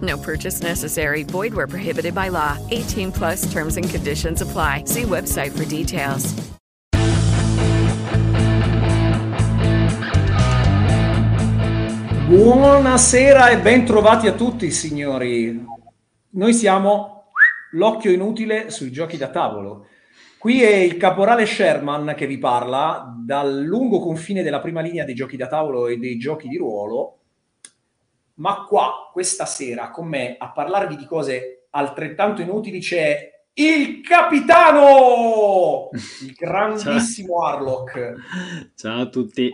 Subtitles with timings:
[0.00, 1.22] No purchase necessary.
[1.22, 2.58] Void where prohibited by law.
[2.70, 4.84] 18 plus terms and conditions apply.
[4.86, 6.34] See website for details.
[12.26, 15.62] Buonasera e ben trovati a tutti, signori.
[16.30, 17.30] Noi siamo
[17.72, 19.86] l'occhio inutile sui giochi da tavolo.
[20.38, 25.14] Qui è il caporale Sherman che vi parla dal lungo confine della prima linea dei
[25.14, 27.23] giochi da tavolo e dei giochi di ruolo.
[28.34, 35.90] Ma qua, questa sera, con me a parlarvi di cose altrettanto inutili c'è il capitano,
[36.22, 38.14] il grandissimo Harlock,
[38.74, 39.52] Ciao a tutti.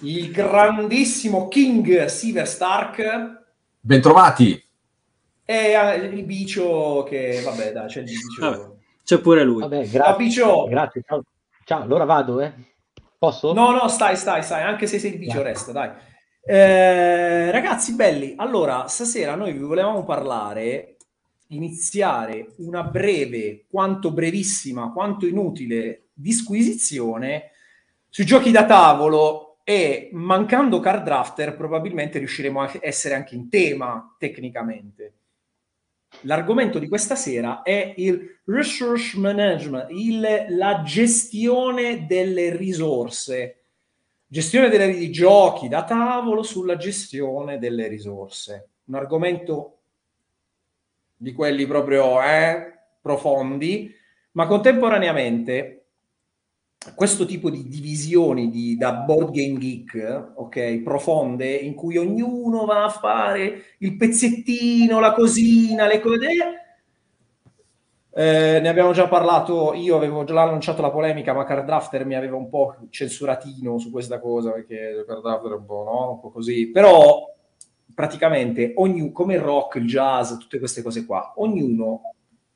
[0.00, 3.38] il grandissimo King Silver Stark
[3.80, 4.62] Bentrovati.
[5.46, 8.40] e eh, il bicio che, vabbè, dai, c'è il bicio.
[8.50, 8.68] Vabbè.
[9.02, 9.60] C'è pure lui.
[9.62, 10.16] Vabbè, Ah, grazie.
[10.24, 10.64] bicio!
[10.68, 11.22] Grazie, ciao.
[11.64, 12.52] Ciao, allora vado, eh?
[13.18, 13.52] Posso?
[13.54, 15.44] No, no, stai, stai, stai, anche se sei il bicio, Dai.
[15.44, 15.90] resta, dai.
[16.42, 20.96] Eh, ragazzi belli, allora, stasera noi vi volevamo parlare,
[21.48, 27.50] iniziare una breve, quanto brevissima, quanto inutile disquisizione
[28.08, 34.14] sui giochi da tavolo e mancando card drafter probabilmente riusciremo a essere anche in tema
[34.18, 35.12] tecnicamente.
[36.22, 43.59] L'argomento di questa sera è il resource management, il- la gestione delle risorse.
[44.32, 48.68] Gestione di giochi da tavolo sulla gestione delle risorse.
[48.84, 49.78] Un argomento
[51.16, 53.92] di quelli proprio eh, profondi,
[54.32, 55.86] ma contemporaneamente
[56.94, 62.84] questo tipo di divisioni di, da board game geek, ok, profonde, in cui ognuno va
[62.84, 66.28] a fare il pezzettino, la cosina, le cose.
[68.12, 72.16] Eh, ne abbiamo già parlato, io avevo già lanciato la polemica, ma Card Drafter mi
[72.16, 76.10] aveva un po' censuratino su questa cosa, perché Card Drafter è un po', no?
[76.12, 76.70] un po' così.
[76.70, 77.32] Però
[77.94, 82.14] praticamente ogni, come il rock, il jazz, tutte queste cose qua, ognuno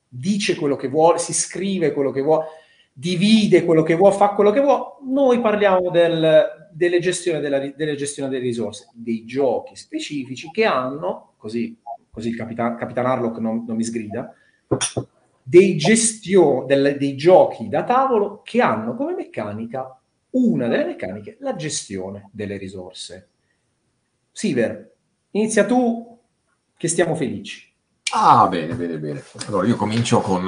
[0.09, 2.47] dice quello che vuole, si scrive quello che vuole,
[2.93, 4.97] divide quello che vuole, fa quello che vuole.
[5.07, 11.35] Noi parliamo del, delle, gestione della, delle gestione delle risorse, dei giochi specifici che hanno,
[11.37, 11.77] così,
[12.11, 14.35] così il Capitan, Capitan Harlock non, non mi sgrida,
[15.45, 20.01] dei, gestio, del, dei giochi da tavolo che hanno come meccanica,
[20.31, 23.29] una delle meccaniche, la gestione delle risorse.
[24.33, 24.93] Siver,
[25.33, 26.19] inizia tu,
[26.77, 27.73] che stiamo felici.
[28.13, 29.23] Ah, bene, bene, bene.
[29.47, 30.47] Allora io comincio con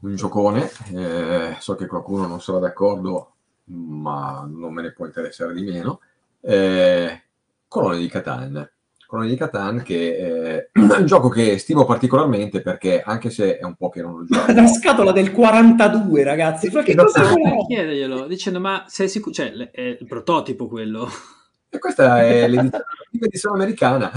[0.00, 0.70] un giocone.
[0.94, 3.34] eh, so che qualcuno non sarà d'accordo,
[3.64, 6.00] ma non me ne può interessare di meno.
[6.40, 7.22] Eh,
[7.68, 8.70] Colonia di Catan.
[9.06, 13.64] Colonia di Catan che eh, è un gioco che stimo particolarmente perché anche se è
[13.64, 14.50] un po' che non lo gioco.
[14.52, 16.70] La scatola del 42, ragazzi.
[16.72, 17.34] Ma che cosa Esatto.
[17.40, 17.64] vuole?
[17.66, 19.34] Chiederglielo dicendo: Ma sei sicuro?
[19.34, 21.08] Cioè, è il prototipo quello.
[21.68, 24.10] E questa è l'edizione, l'edizione americana.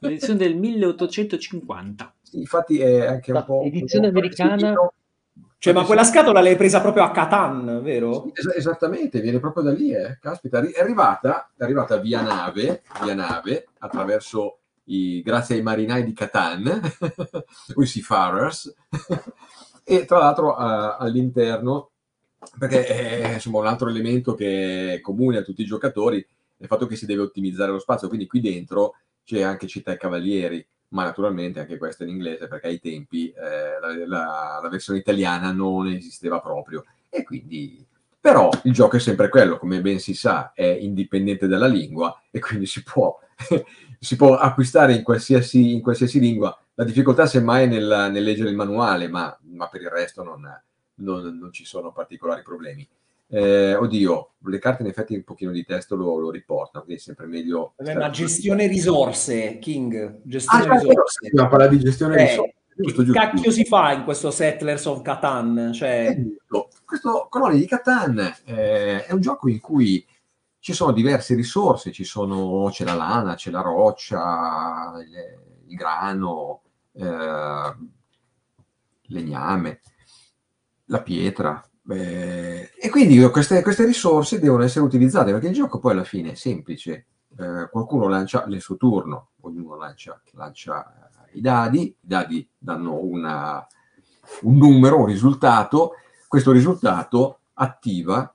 [0.00, 2.14] L'edizione del 1850.
[2.20, 3.62] Sì, Infatti è anche un po'...
[3.62, 4.58] Edizione un po' americana?
[4.58, 4.92] sentito.
[5.60, 8.30] Cioè, ma quella scatola l'hai presa proprio a Catan, vero?
[8.32, 10.16] Sì, es- esattamente, viene proprio da lì, eh.
[10.20, 16.12] Caspita, è arrivata, è arrivata via nave, via nave, attraverso i, grazie ai marinai di
[16.12, 16.62] Catan,
[17.76, 18.72] i seafarers,
[19.82, 21.90] e tra l'altro eh, all'interno,
[22.56, 26.68] perché è insomma un altro elemento che è comune a tutti i giocatori, è il
[26.68, 28.94] fatto che si deve ottimizzare lo spazio, quindi qui dentro
[29.24, 33.78] c'è anche Città e Cavalieri, ma naturalmente anche questo in inglese perché ai tempi eh,
[33.80, 36.84] la, la- la versione italiana non esisteva proprio.
[37.08, 37.84] E quindi
[38.20, 42.40] però il gioco è sempre quello come ben si sa è indipendente dalla lingua e
[42.40, 43.16] quindi si può,
[43.98, 46.56] si può acquistare in qualsiasi, in qualsiasi lingua.
[46.74, 50.42] La difficoltà semmai è nel, nel leggere il manuale ma, ma per il resto non,
[50.96, 52.86] non- non ci sono particolari problemi
[53.30, 57.04] Eh, oddio, le carte in effetti un pochino di testo lo, lo riportano, quindi è
[57.04, 57.74] sempre meglio...
[57.76, 59.94] Vabbè, ma gestione risorse, King.
[60.02, 61.28] Ah, Gestione certo, risorse.
[61.28, 62.52] stiamo parlando di gestione Eh, risorse.
[62.78, 63.50] Giusto, giusto, cacchio giusto.
[63.50, 65.72] si fa in questo Settlers of Catan?
[65.74, 66.16] Cioè,
[66.84, 70.06] questo Coloni di Catan eh, è un gioco in cui
[70.60, 76.62] ci sono diverse risorse, ci sono, c'è la lana, c'è la roccia, il, il grano,
[76.92, 77.76] eh,
[79.08, 79.80] legname,
[80.86, 81.67] la pietra.
[81.90, 86.32] Eh, e quindi queste, queste risorse devono essere utilizzate perché il gioco poi alla fine
[86.32, 87.06] è semplice.
[87.38, 93.66] Eh, qualcuno lancia nel suo turno, ognuno lancia, lancia i dadi, i dadi danno una,
[94.42, 95.92] un numero, un risultato,
[96.26, 98.32] questo risultato attiva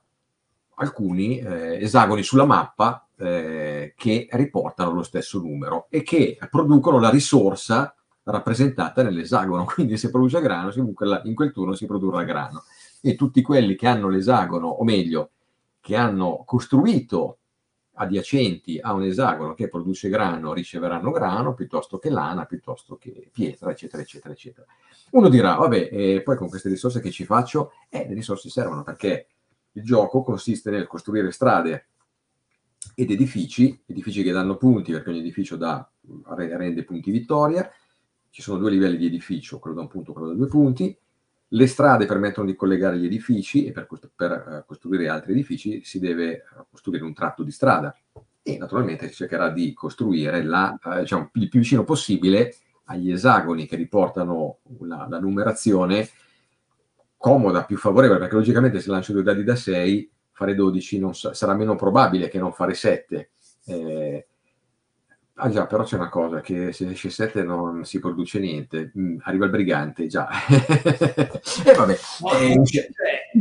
[0.76, 7.10] alcuni eh, esagoni sulla mappa eh, che riportano lo stesso numero e che producono la
[7.10, 9.64] risorsa rappresentata nell'esagono.
[9.72, 12.64] Quindi se produce grano, in quel turno si produrrà grano.
[13.06, 15.32] E tutti quelli che hanno l'esagono, o meglio,
[15.78, 17.40] che hanno costruito
[17.96, 23.70] adiacenti a un esagono che produce grano riceveranno grano piuttosto che lana, piuttosto che pietra,
[23.70, 24.66] eccetera, eccetera, eccetera.
[25.10, 27.72] Uno dirà, vabbè, e poi con queste risorse che ci faccio?
[27.90, 29.26] Eh, le risorse servono perché
[29.72, 31.88] il gioco consiste nel costruire strade
[32.94, 35.86] ed edifici, edifici che danno punti perché ogni edificio dà,
[36.36, 37.70] rende punti vittoria,
[38.30, 40.96] ci sono due livelli di edificio, quello da un punto e quello da due punti,
[41.54, 45.98] le strade permettono di collegare gli edifici e per, per uh, costruire altri edifici si
[45.98, 47.96] deve costruire un tratto di strada
[48.42, 52.54] e naturalmente si cercherà di costruire la, uh, diciamo, il più vicino possibile
[52.86, 56.08] agli esagoni che riportano la, la numerazione
[57.16, 61.54] comoda, più favorevole, perché logicamente se lancio due dadi da 6, fare 12 sa- sarà
[61.54, 63.30] meno probabile che non fare 7.
[63.66, 64.26] Eh,
[65.36, 69.18] ah già, però c'è una cosa, che se esce 7 non si produce niente, mm,
[69.22, 70.28] arriva il brigante, già.
[70.48, 71.92] e eh, vabbè.
[71.92, 72.88] Eh, cioè,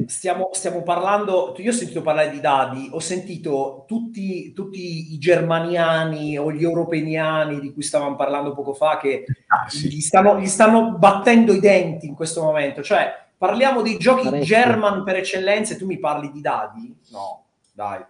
[0.07, 6.37] stiamo, stiamo, parlando, io ho sentito parlare di dadi, ho sentito tutti, tutti i germaniani
[6.37, 9.89] o gli europeiani di cui stavamo parlando poco fa che ah, sì.
[9.89, 14.45] gli, stanno, gli stanno battendo i denti in questo momento, cioè Parliamo dei giochi Parecchio.
[14.45, 16.95] German per eccellenza e tu mi parli di dadi?
[17.09, 17.43] No,
[17.73, 18.01] dai.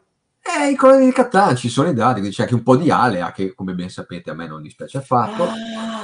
[0.46, 3.32] Eh, i colori di Catan ci sono i dadi, c'è anche un po' di Alea
[3.32, 5.46] che come ben sapete a me non dispiace affatto.
[5.46, 6.02] Ah,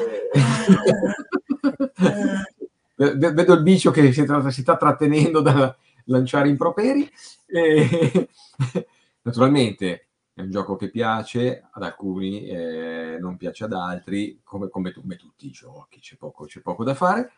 [3.15, 5.75] Vedo il bicio che si, tra- si sta trattenendo da
[6.06, 7.09] lanciare improperi.
[7.45, 8.30] E...
[9.24, 14.94] Naturalmente è un gioco che piace ad alcuni, eh, non piace ad altri, come, come,
[14.94, 17.33] come tutti i giochi, c'è poco, c'è poco da fare,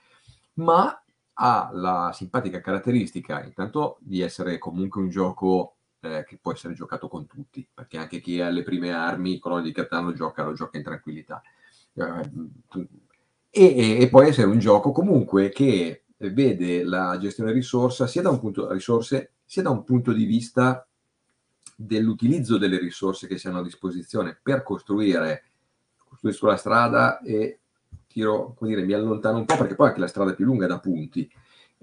[0.55, 1.01] ma
[1.33, 7.07] ha la simpatica caratteristica intanto di essere comunque un gioco eh, che può essere giocato
[7.07, 10.77] con tutti, perché anche chi ha le prime armi, Colonia di Catano gioca, lo gioca
[10.77, 11.41] in tranquillità.
[11.93, 12.29] Eh,
[13.49, 18.39] e, e, poi essere un gioco comunque che vede la gestione risorsa sia da un
[18.39, 20.87] punto, risorse, sia da un punto di vista
[21.75, 25.43] dell'utilizzo delle risorse che si hanno a disposizione per costruire,
[25.97, 27.59] costruire sulla strada e
[28.07, 30.67] tiro, come dire, mi allontano un po' perché poi anche la strada è più lunga
[30.67, 31.29] da punti.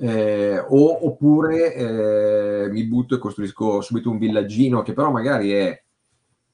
[0.00, 5.82] Eh, o, oppure eh, mi butto e costruisco subito un villaggino che però magari è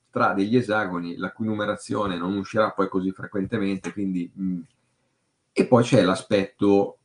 [0.09, 4.45] tra degli esagoni la cui numerazione non uscirà poi così frequentemente quindi mh.
[4.47, 4.61] Mm.
[5.53, 7.01] e poi c'è l'aspetto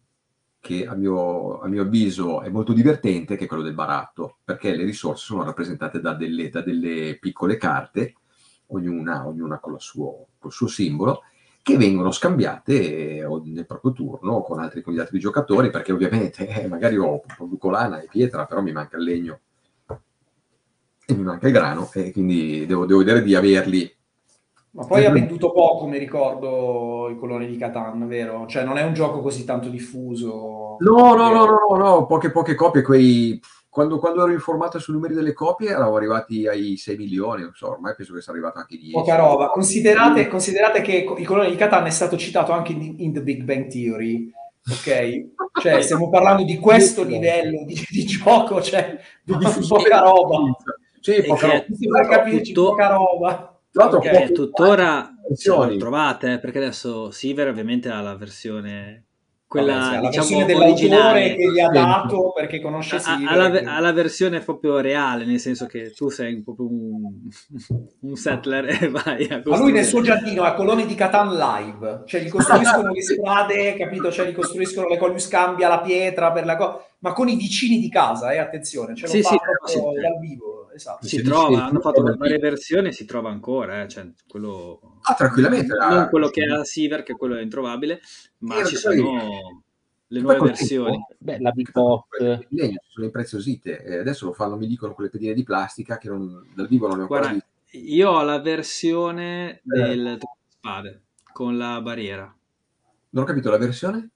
[0.61, 4.73] che a mio, a mio, avviso è molto divertente che è quello del baratto perché
[4.73, 8.13] le risorse sono rappresentate da delle, da delle piccole carte
[8.67, 11.23] ognuna, ognuna con, suo, col suo simbolo
[11.69, 16.67] che vengono scambiate nel proprio turno con altri, con gli altri giocatori, perché ovviamente eh,
[16.67, 19.39] magari ho produco lana e pietra, però mi manca il legno
[21.05, 23.97] e mi manca il grano, e quindi devo, devo vedere di averli.
[24.71, 28.45] Ma poi ha venduto poco, mi ricordo, i coloni di Catan, vero?
[28.45, 30.77] Cioè non è un gioco così tanto diffuso.
[30.79, 34.93] No, no, no, no, no, no, poche, poche copie, quei quando, quando, ero informato sui
[34.93, 38.57] numeri delle copie eravamo arrivati ai 6 milioni, non so, ormai penso che sia arrivato
[38.57, 38.91] anche 10.
[38.93, 39.49] Poca roba.
[39.49, 43.43] Considerate, considerate che il colone di Catan è stato citato anche in, in The Big
[43.43, 44.31] Bang Theory,
[44.67, 45.61] ok?
[45.61, 49.33] Cioè, stiamo parlando di questo livello di, di gioco, cioè, di
[49.67, 50.37] poca roba.
[50.99, 51.65] Sì, poca roba.
[51.71, 52.69] Sembra capirci tutto...
[52.71, 53.59] poca roba.
[53.71, 54.31] Tra l'altro, okay.
[54.31, 59.08] tuttora se lo trovate, eh, perché adesso Siver ovviamente ha la versione
[59.49, 63.27] quella Vabbè, sì, diciamo, dell'originale che gli ha dato perché conosce Silver.
[63.27, 67.27] Ha, la, ha la versione proprio reale, nel senso che tu sei proprio un,
[68.01, 72.03] un settler e vai a Ma lui nel suo giardino ha coloni di Catan live,
[72.05, 74.11] cioè gli costruiscono le strade, capito?
[74.11, 77.35] Cioè gli costruiscono le cose, lui scambia la pietra per la cosa, ma con i
[77.35, 79.29] vicini di casa, eh, attenzione, ce lo sì, fa
[79.65, 81.05] sì, sì, dal vivo esatto.
[81.05, 84.99] Si, si trova, hanno fatto varie versioni, si trova ancora, eh, cioè, quello...
[85.01, 85.73] Ah, tranquillamente.
[85.73, 88.01] Non ah, quello che ha Siver, che quello è introvabile,
[88.39, 89.63] ma ci sono
[90.07, 90.97] le nuove versioni.
[91.17, 92.05] Beh, la Big Pot.
[92.49, 93.83] Legno, sono impreziosite.
[93.83, 96.87] Eh, adesso lo fanno, mi dicono, con le pedine di plastica che non, dal vivo
[96.87, 97.93] non ne ho Guarda, ancora visto.
[97.93, 99.61] Io ho la versione eh.
[99.63, 102.33] del spade con la barriera.
[103.11, 104.09] Non ho capito la versione?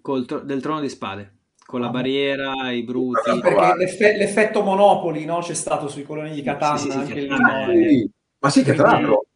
[0.00, 1.37] Col tro- del trono di spade
[1.68, 3.40] con la barriera, i bruti.
[3.42, 5.40] Perché l'eff- l'effetto Monopoli no?
[5.40, 7.20] c'è stato sui coloni di Catania sì, sì, anche
[7.74, 8.10] lì.
[8.38, 9.26] Ma sì, che tra l'altro,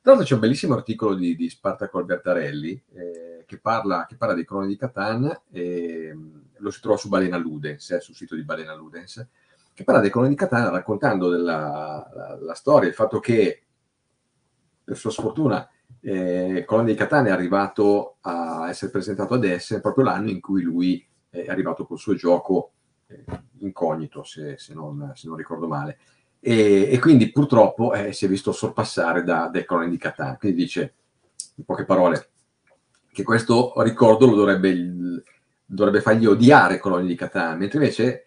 [0.00, 4.36] tra l'altro c'è un bellissimo articolo di, di Spartaco Albertarelli eh, che, parla, che, parla,
[4.36, 6.16] dei coloni di Catania, e,
[6.56, 9.26] lo si trova su Balena Ludens, eh, sul sito di Balena Ludens,
[9.74, 13.60] che parla dei coloni di Catania raccontando della, la, la storia, il fatto che
[14.84, 15.68] per sua sfortuna
[16.00, 20.62] eh, Colonna di Catania è arrivato a essere presentato ad Essen proprio l'anno in cui
[20.62, 22.72] lui è arrivato col suo gioco
[23.06, 23.24] eh,
[23.60, 25.98] incognito, se, se, non, se, non, ricordo male.
[26.38, 30.36] E, e quindi purtroppo eh, si è visto sorpassare da, Colonni di Catania.
[30.36, 30.94] Quindi dice,
[31.56, 32.28] in poche parole,
[33.10, 35.22] che questo ricordo lo dovrebbe,
[35.64, 38.24] dovrebbe fargli odiare Colonni di Catania, mentre invece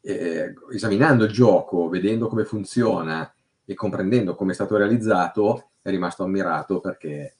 [0.00, 3.32] eh, esaminando il gioco, vedendo come funziona
[3.64, 7.34] e comprendendo come è stato realizzato, è rimasto ammirato perché,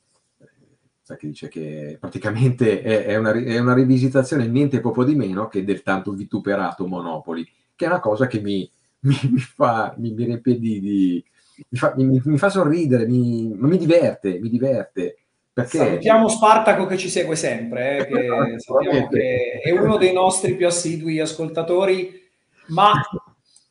[1.06, 5.62] perché dice che praticamente è, è, una, è, una, rivisitazione niente poco di meno che
[5.62, 8.68] del tanto vituperato Monopoli, che è una cosa che mi,
[9.00, 10.80] mi, mi fa, mi, mi riempie di...
[10.80, 11.24] di
[11.68, 15.18] mi, fa, mi, fa, sorridere, mi, mi diverte, mi diverte.
[15.52, 15.78] Perché...
[15.78, 20.66] Salutiamo Spartaco che ci segue sempre, eh, che sappiamo che è uno dei nostri più
[20.66, 22.20] assidui ascoltatori,
[22.66, 22.92] ma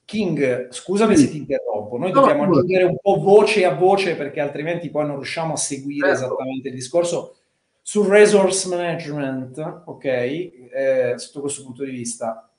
[0.05, 4.15] King, scusami se ti interrompo, noi no, dobbiamo no, aggiungere un po' voce a voce
[4.15, 6.25] perché altrimenti poi non riusciamo a seguire certo.
[6.25, 7.35] esattamente il discorso
[7.81, 10.05] sul resource management, ok?
[10.05, 12.49] Eh, sotto questo punto di vista.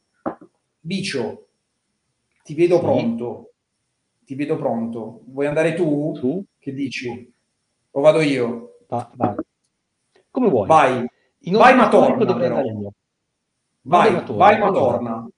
[0.80, 1.46] Bicio,
[2.42, 2.82] ti vedo sì.
[2.82, 3.50] pronto,
[4.24, 5.22] ti vedo pronto.
[5.26, 6.12] Vuoi andare tu?
[6.18, 6.44] tu?
[6.58, 7.32] Che dici?
[7.92, 8.78] O vado io?
[8.88, 9.34] Va, vai.
[10.30, 10.66] Come vuoi.
[10.66, 11.06] Vai,
[11.42, 12.24] vai ma torna.
[13.82, 15.28] Vai, vai ma torna.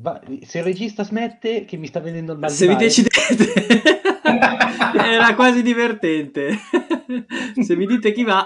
[0.00, 3.82] Va, se il regista smette, che mi sta vedendo il mal Se vi decidete,
[4.96, 6.56] era quasi divertente.
[7.60, 8.42] se mi dite chi va,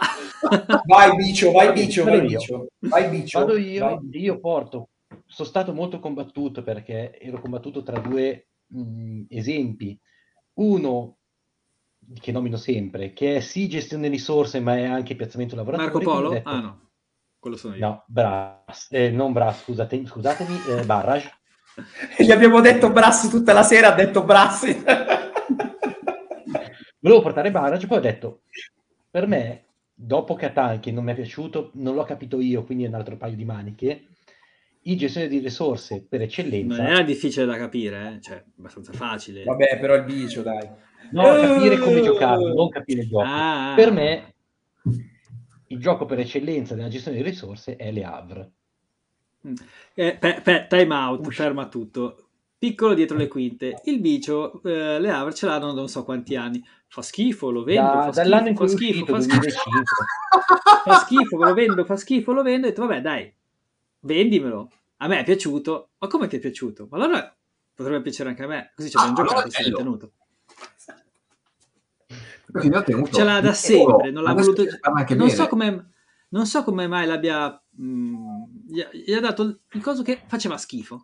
[0.85, 3.39] vai bicio, vai bicio, vai bicio, vai bicio.
[3.39, 3.99] Vado io, vai.
[4.11, 4.89] io porto.
[5.27, 9.97] Sono stato molto combattuto perché ero combattuto tra due mh, esempi.
[10.55, 11.19] Uno
[12.21, 15.89] che nomino sempre, che è sì gestione risorse, ma è anche piazzamento lavorativo.
[15.89, 16.31] Marco Polo?
[16.31, 16.91] Detto, ah no,
[17.39, 17.87] quello sono io.
[17.87, 21.43] No, Brass, eh, non Brass, scusate, scusatemi, eh, Barrage.
[22.19, 24.83] Gli abbiamo detto Brassi tutta la sera, ha detto Brassi.
[27.01, 28.43] Volevo portare Barrage, poi ho detto,
[29.11, 32.89] per me, dopo Catan, che non mi è piaciuto, non l'ho capito io, quindi è
[32.89, 34.07] un altro paio di maniche,
[34.87, 36.77] il gestione di risorse per eccellenza...
[36.77, 38.21] Non era difficile da capire, eh?
[38.21, 39.45] cioè, abbastanza facile.
[39.45, 40.69] Vabbè, però il bicio, dai.
[41.13, 43.25] No, capire come giocare, non capire il gioco.
[43.27, 43.75] Ah.
[43.77, 44.35] Per me,
[45.69, 48.53] il gioco per eccellenza della gestione di risorse è Le Havre.
[49.47, 49.55] Mm.
[49.95, 52.29] Eh, pe, pe, time out, ferma tutto.
[52.59, 53.81] Piccolo dietro le quinte.
[53.85, 56.65] Il bicio, eh, le Havre ce l'hanno da non so quanti anni.
[56.87, 57.93] Fa schifo, lo vendo.
[57.93, 60.05] Da, fa dall'anno schifo, in fa schifo, fa schifo.
[60.85, 62.67] fa schifo, lo vendo, fa schifo, lo vendo.
[62.67, 63.33] E ho detto, vabbè, dai,
[64.01, 64.71] vendimelo.
[64.99, 65.91] A me è piaciuto.
[65.99, 66.87] Ma come ti è piaciuto?
[66.91, 67.37] Ma allora
[67.75, 68.73] potrebbe piacere anche a me.
[68.75, 70.13] Così ci abbiamo ah, giocato e si è tenuto.
[73.11, 74.65] Ce l'ha da sempre, non l'ha voluto.
[75.17, 75.93] Non so come
[76.35, 77.61] non so come mai l'abbia.
[77.77, 78.43] Mh, mm,
[78.75, 81.03] gli, ha, gli, ha, dato il coso che faceva schifo.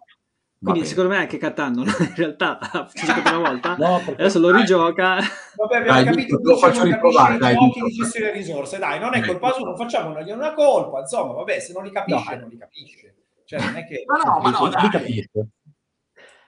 [0.62, 5.18] Quindi secondo me anche Catan in realtà ha giocato una volta, no, adesso lo rigioca.
[5.56, 7.54] Vabbè, abbiamo dai, capito, lo faccio riprovare, dai.
[7.54, 11.32] Giochi di gestione risorse, dai, non è colpa sua, non facciamo una, una colpa, insomma,
[11.32, 12.40] vabbè, se non li capisce, no.
[12.40, 13.14] non li capisce.
[13.46, 14.04] Cioè, non è che...
[14.06, 14.90] Ma no, ma no, dai.
[14.90, 15.46] capisco.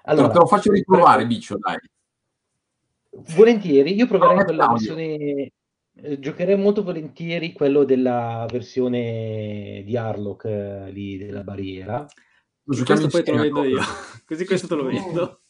[0.02, 1.78] Allora, te lo faccio riprovare, Biccio, dai.
[3.34, 5.52] Volentieri, io proverei no, quella versione
[5.94, 12.06] eh, giocherei molto volentieri quello della versione di Harlock eh, lì della barriera.
[12.64, 13.80] Questo poi te lo vendo io,
[14.24, 15.40] così questo te lo vendo.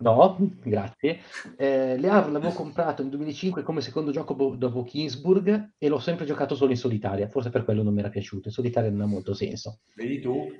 [0.00, 1.20] No, grazie.
[1.56, 6.26] Eh, le Havre l'avevo comprato nel 2005 come secondo gioco dopo Kingsburg e l'ho sempre
[6.26, 9.06] giocato solo in solitaria, forse per quello non mi era piaciuto, in solitaria non ha
[9.06, 9.80] molto senso.
[9.94, 10.50] Vedi tu?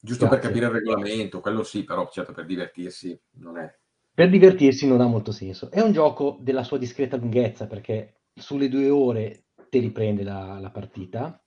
[0.00, 0.40] Giusto grazie.
[0.40, 3.77] per capire il regolamento, quello sì, però certo per divertirsi non è
[4.18, 5.70] per divertirsi non ha molto senso.
[5.70, 10.58] È un gioco della sua discreta lunghezza perché sulle due ore te li prende la,
[10.58, 11.40] la partita.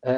[0.00, 0.10] Sì.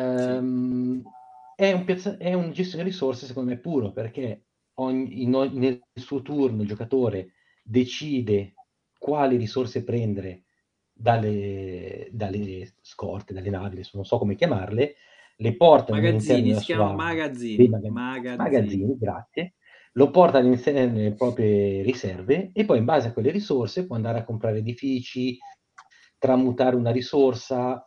[1.54, 4.46] è, un piazza- è un gestione risorse secondo me puro perché
[4.76, 8.54] ogni, in, nel suo turno il giocatore decide
[8.98, 10.44] quali risorse prendere
[10.90, 14.94] dalle, dalle scorte, dalle navi, non so come chiamarle,
[15.36, 17.68] le porta magazzini, si chiama magazzini.
[17.68, 17.92] Magazzini.
[17.92, 19.52] magazzini, magazzini, grazie
[19.92, 24.18] lo porta all'interno delle proprie riserve e poi in base a quelle risorse può andare
[24.18, 25.38] a comprare edifici,
[26.18, 27.86] tramutare una risorsa,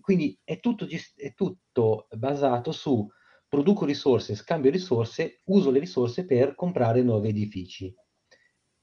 [0.00, 3.06] quindi è tutto, è tutto basato su
[3.48, 7.94] produco risorse, scambio risorse, uso le risorse per comprare nuovi edifici.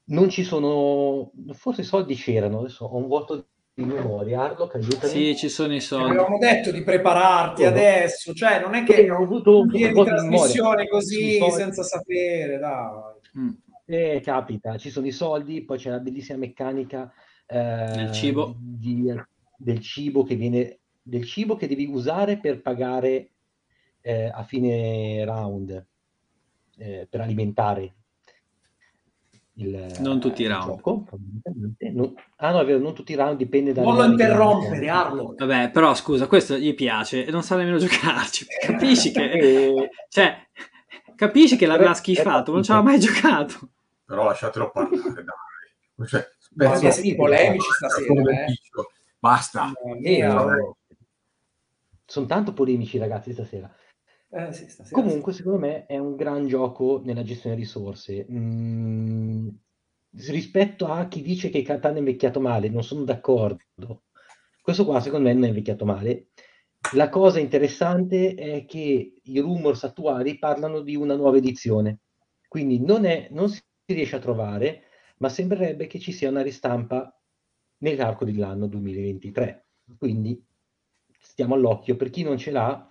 [0.05, 3.49] Non ci sono, forse soldi c'erano, adesso ho un vuoto
[3.79, 5.11] di memoria, Arlock, aiutami.
[5.11, 6.11] Sì, ci sono i soldi.
[6.11, 7.69] Avevamo detto di prepararti oh.
[7.69, 13.39] adesso, cioè non è che ho avuto un po' di trasmissione così senza sapere, dai.
[13.39, 13.49] Mm.
[13.85, 17.11] Eh, capita, ci sono i soldi, poi c'è la bellissima meccanica
[17.47, 18.55] eh, cibo.
[18.59, 19.11] Di,
[19.57, 23.31] del cibo che viene del cibo che devi usare per pagare
[24.01, 25.85] eh, a fine round
[26.77, 27.95] eh, per alimentare
[29.59, 30.65] il, non tutti i round.
[30.65, 31.05] Gioco,
[31.93, 33.81] non, ah no, è vero, non tutti i round, dipende da...
[33.81, 35.35] Non lo interrompere, Arlo.
[35.37, 38.45] Vabbè, però scusa, questo gli piace e non sa nemmeno giocarci.
[38.61, 39.31] Capisci che...
[39.31, 39.89] Eh.
[40.07, 40.47] cioè,
[41.15, 43.69] capisci che l'aveva schifato, non ci aveva mai giocato.
[44.05, 46.07] Però lasciatelo parlare, dai.
[46.07, 48.57] Cioè, Ma sì, polemici stasera, eh.
[49.19, 49.71] Basta.
[52.05, 53.69] Sono tanto polemici ragazzi stasera.
[54.31, 58.25] Eh, sì, Comunque, secondo me è un gran gioco nella gestione risorse.
[58.31, 59.49] Mm,
[60.27, 64.03] rispetto a chi dice che Catan è invecchiato male, non sono d'accordo.
[64.61, 66.27] Questo qua, secondo me, non è invecchiato male.
[66.93, 71.99] La cosa interessante è che i rumors attuali parlano di una nuova edizione.
[72.47, 74.83] Quindi non, è, non si riesce a trovare,
[75.17, 77.13] ma sembrerebbe che ci sia una ristampa
[77.79, 79.67] nell'arco dell'anno 2023.
[79.97, 80.41] Quindi
[81.19, 81.95] stiamo all'occhio.
[81.95, 82.88] Per chi non ce l'ha,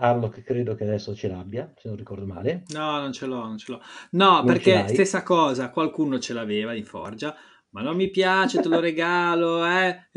[0.00, 2.62] Harlock credo che adesso ce l'abbia, se non ricordo male.
[2.68, 3.80] No, non ce l'ho, non ce l'ho.
[4.12, 7.34] No, non perché stessa cosa, qualcuno ce l'aveva in forgia,
[7.70, 10.08] ma non mi piace, te lo regalo, eh.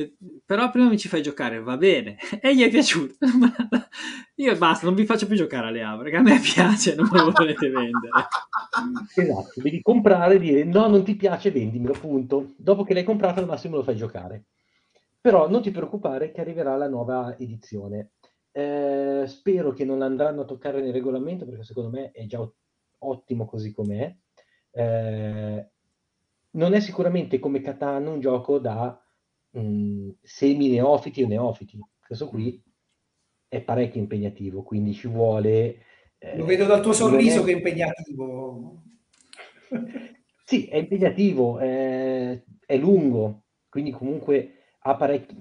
[0.46, 2.18] Però prima mi ci fai giocare, va bene.
[2.40, 3.16] E gli è piaciuto.
[4.36, 7.20] Io basta, non vi faccio più giocare alle A, perché a me piace, non me
[7.20, 8.10] lo volete vendere.
[9.16, 12.54] Esatto, devi comprare e dire no, non ti piace, vendimelo, punto.
[12.56, 14.44] Dopo che l'hai comprato al massimo lo fai giocare.
[15.20, 18.12] Però non ti preoccupare che arriverà la nuova edizione
[18.52, 22.48] eh, spero che non andranno a toccare nel regolamento perché secondo me è già
[23.00, 24.16] ottimo così com'è.
[24.72, 25.70] Eh,
[26.52, 29.02] non è sicuramente come Catan un gioco da
[29.52, 31.80] mh, semi neofiti o neofiti.
[32.06, 32.62] Questo qui
[33.48, 35.78] è parecchio impegnativo, quindi ci vuole...
[36.18, 37.46] Eh, Lo vedo dal tuo sorriso è...
[37.46, 38.84] che è impegnativo.
[40.44, 45.36] sì, è impegnativo, è, è lungo, quindi comunque ha parecchi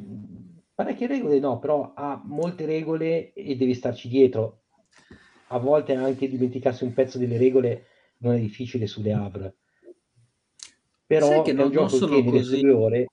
[0.83, 4.62] parecchie regole no, però ha molte regole e devi starci dietro.
[5.49, 7.87] A volte anche dimenticarsi un pezzo delle regole
[8.19, 9.53] non è difficile sulle Abra.
[11.05, 13.07] Però che è non, gioco che così, ore...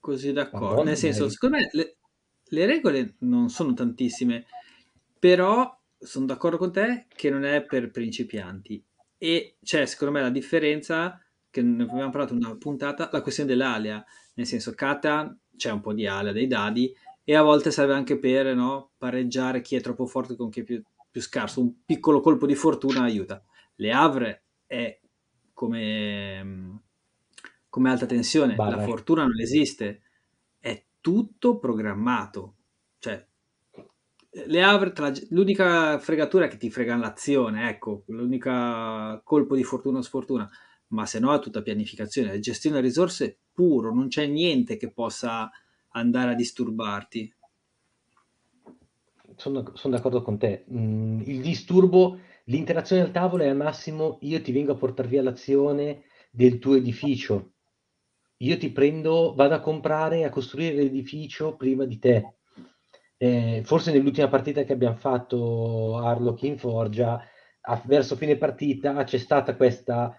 [0.00, 0.82] Così d'accordo.
[0.82, 1.96] Nel senso, secondo me le,
[2.42, 4.46] le regole non sono tantissime,
[5.16, 8.82] però sono d'accordo con te che non è per principianti.
[9.18, 13.50] E c'è, secondo me, la differenza, che ne abbiamo parlato in una puntata, la questione
[13.50, 14.04] dell'alea.
[14.34, 18.18] Nel senso, Kata c'è un po' di ala dei dadi e a volte serve anche
[18.18, 21.60] per no, pareggiare chi è troppo forte con chi è più, più scarso.
[21.60, 23.42] Un piccolo colpo di fortuna aiuta.
[23.76, 25.00] Le Havre è
[25.52, 26.80] come,
[27.68, 28.76] come alta tensione, Barra.
[28.76, 30.02] la fortuna non esiste,
[30.58, 32.56] è tutto programmato.
[32.98, 33.26] Cioè,
[34.46, 34.92] le Havre,
[35.30, 40.50] l'unica fregatura è che ti fregano l'azione, ecco, l'unica colpo di fortuna o sfortuna
[40.94, 44.92] ma se no è tutta pianificazione, è gestione delle risorse puro, non c'è niente che
[44.92, 45.50] possa
[45.90, 47.34] andare a disturbarti.
[49.36, 50.64] Sono, sono d'accordo con te.
[50.72, 55.22] Mm, il disturbo, l'interazione al tavolo è al massimo io ti vengo a portare via
[55.22, 57.50] l'azione del tuo edificio.
[58.38, 62.34] Io ti prendo, vado a comprare e a costruire l'edificio prima di te.
[63.16, 67.20] Eh, forse nell'ultima partita che abbiamo fatto Arlock in Forgia,
[67.66, 70.16] a, verso fine partita c'è stata questa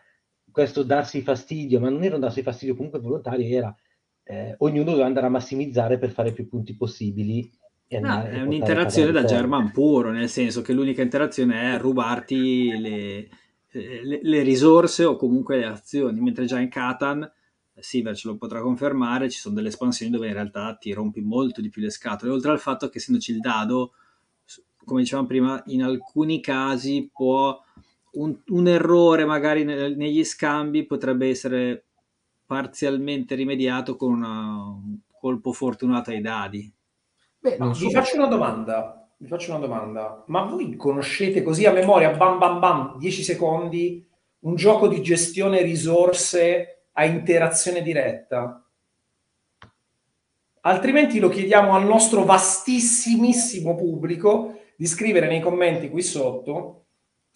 [0.56, 3.76] questo darsi fastidio, ma non era un darsi fastidio comunque volontario, era
[4.24, 7.52] eh, ognuno doveva andare a massimizzare per fare più punti possibili.
[7.89, 13.30] No, è un'interazione da German puro, nel senso che l'unica interazione è rubarti le,
[13.72, 17.30] le, le, risorse o comunque le azioni, mentre già in Catan,
[17.78, 21.60] Siver ce lo potrà confermare, ci sono delle espansioni dove in realtà ti rompi molto
[21.60, 23.91] di più le scatole, oltre al fatto che essendoci il dado,
[24.86, 27.62] come dicevamo prima, in alcuni casi può
[28.15, 31.86] un, un errore magari ne, negli scambi potrebbe essere
[32.45, 36.71] parzialmente rimediato con una, un colpo fortunato ai dadi.
[37.39, 39.08] Beh, no, vi faccio una domanda.
[39.17, 40.23] Vi faccio una domanda.
[40.28, 44.08] Ma voi conoscete così a memoria, bam bam bam, 10 secondi,
[44.39, 48.60] un gioco di gestione risorse a interazione diretta?
[50.62, 56.85] Altrimenti lo chiediamo al nostro vastissimissimo pubblico di scrivere nei commenti qui sotto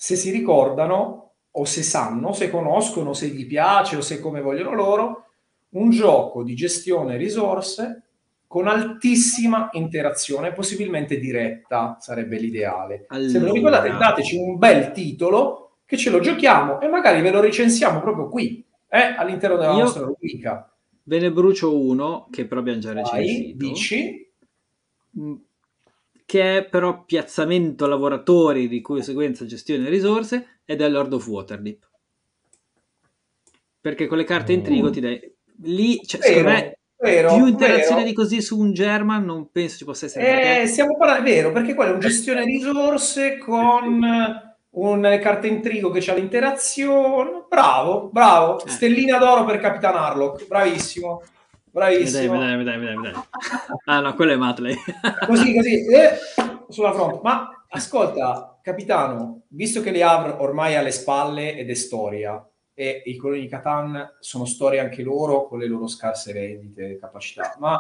[0.02, 4.74] se si ricordano o se sanno, se conoscono, se gli piace o se come vogliono
[4.74, 5.26] loro,
[5.72, 8.04] un gioco di gestione risorse
[8.48, 13.08] con altissima interazione, possibilmente diretta, sarebbe l'ideale.
[13.10, 13.30] Allora.
[13.30, 17.32] Se ve lo ricordate, dateci un bel titolo che ce lo giochiamo e magari ve
[17.32, 19.80] lo recensiamo proprio qui, eh, all'interno della Io...
[19.80, 20.74] nostra rubrica.
[21.04, 23.58] Ve ne brucio uno che però abbiamo già recensito.
[23.58, 24.32] Dici?
[26.30, 31.89] Mm, che è però piazzamento lavoratori di conseguenza gestione risorse ed è Lord of Waterdeep.
[33.82, 35.20] Perché con le carte intrigo ti dai...
[35.63, 38.08] Lì, cioè, vero, secondo me, vero, più interazione vero.
[38.10, 40.26] di così su un German non penso ci possa essere.
[40.26, 40.68] Eh, perché...
[40.68, 44.02] stiamo parlando, è vero, perché quello è un gestione risorse con
[44.70, 47.46] un carte intrigo che c'ha l'interazione.
[47.50, 48.63] Bravo, bravo.
[48.63, 48.70] Eh.
[48.70, 51.22] Stellina d'oro per Capitan Harlock, bravissimo.
[51.72, 52.38] Bravissimo.
[52.38, 53.22] Dai, dai, dai, dai, dai.
[53.86, 54.76] Ah no, quello è Matley.
[55.26, 56.18] così, così, eh,
[56.70, 57.20] sulla fronte.
[57.24, 63.18] Ma ascolta, capitano, visto che le Havre ormai alle spalle ed è storia, e i
[63.18, 67.78] coloni di Catan sono storie anche loro con le loro scarse vendite, capacità, ma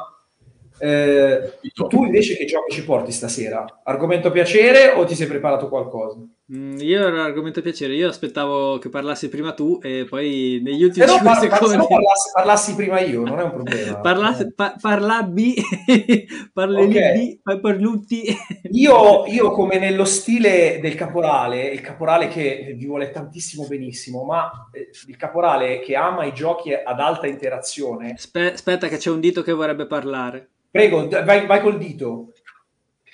[0.77, 3.81] eh, tu invece che gioco ci porti stasera?
[3.83, 6.19] Argomento piacere o ti sei preparato qualcosa?
[6.51, 11.05] Mm, io ero argomento piacere, io aspettavo che parlassi prima tu e poi negli ultimi
[11.05, 11.77] Però 5 par- secondi...
[11.77, 13.99] Par- parlassi, parlassi, prima io, non è un problema.
[14.01, 14.53] Parlassi, eh.
[14.53, 15.53] pa- parlabbi,
[16.51, 17.39] parli okay.
[17.43, 18.23] poi parlutti.
[18.71, 24.49] io, io come nello stile del caporale, il caporale che vi vuole tantissimo benissimo, ma
[24.71, 28.15] eh, il caporale che ama i giochi ad alta interazione...
[28.17, 30.49] Spe- aspetta che c'è un dito che vorrebbe parlare.
[30.71, 32.31] Prego, vai, vai col dito.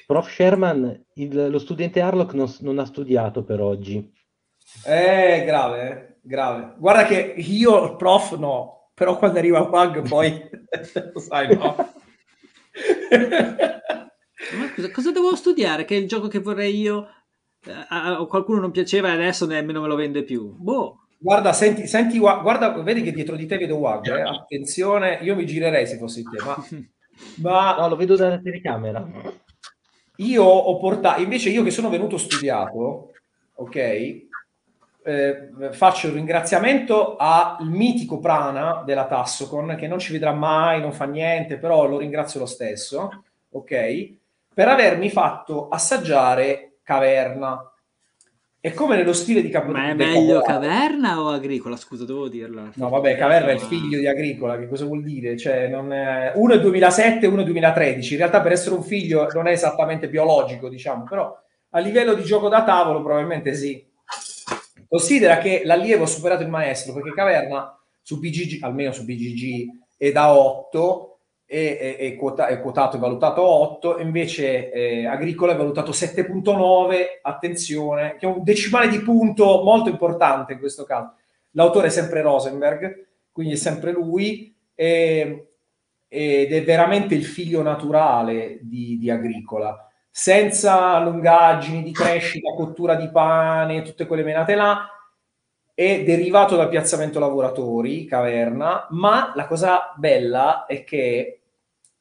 [0.06, 0.30] Prof.
[0.30, 4.14] Sherman, il, lo studente Harlock non, non, ha studiato per oggi.
[4.86, 6.16] Eh, grave, eh?
[6.22, 6.76] grave.
[6.78, 10.32] Guarda che io, prof, no, però quando arriva Wag poi,
[11.14, 11.76] lo sai, no.
[14.58, 15.86] Ma cosa, cosa devo studiare?
[15.86, 17.08] Che è il gioco che vorrei io,
[17.66, 20.56] eh, a qualcuno non piaceva e adesso nemmeno me lo vende più.
[20.56, 21.00] Boh.
[21.18, 24.22] Guarda, senti, senti, guarda, vedi che dietro di te vedo Wag, eh?
[24.22, 26.56] attenzione, io mi girerei se fossi te, ma...
[27.42, 27.76] ma...
[27.80, 29.44] No, lo vedo dalla telecamera.
[30.18, 33.12] Io ho portato, invece io che sono venuto studiato,
[33.56, 33.76] ok,
[35.08, 40.92] eh, faccio un ringraziamento al mitico Prana della Tassocon, che non ci vedrà mai, non
[40.94, 44.14] fa niente, però lo ringrazio lo stesso, ok,
[44.54, 47.72] per avermi fatto assaggiare Caverna,
[48.66, 51.76] è come nello stile di Capo Ma è meglio Caverna o Agricola?
[51.76, 52.72] Scusa, devo dirla.
[52.74, 55.38] No, vabbè, Caverna è il figlio di Agricola, che cosa vuol dire?
[55.38, 56.32] Cioè, non è...
[56.34, 58.14] Uno è 2007 uno è 2013.
[58.14, 61.32] In realtà per essere un figlio non è esattamente biologico, diciamo, però
[61.70, 63.86] a livello di gioco da tavolo probabilmente sì.
[64.88, 70.12] Considera che l'allievo ha superato il maestro, perché Caverna su BGG, almeno su BGG, è
[70.12, 71.15] da 8
[71.46, 77.20] è, è, è, quota, è quotato e valutato 8, invece eh, Agricola è valutato 7.9,
[77.22, 81.14] attenzione, che è un decimale di punto molto importante in questo caso.
[81.52, 85.48] L'autore è sempre Rosenberg, quindi è sempre lui, e,
[86.08, 93.10] ed è veramente il figlio naturale di, di Agricola, senza lungaggini di crescita, cottura di
[93.10, 94.90] pane, tutte quelle menate là,
[95.76, 101.42] è derivato dal piazzamento lavoratori, caverna, ma la cosa bella è che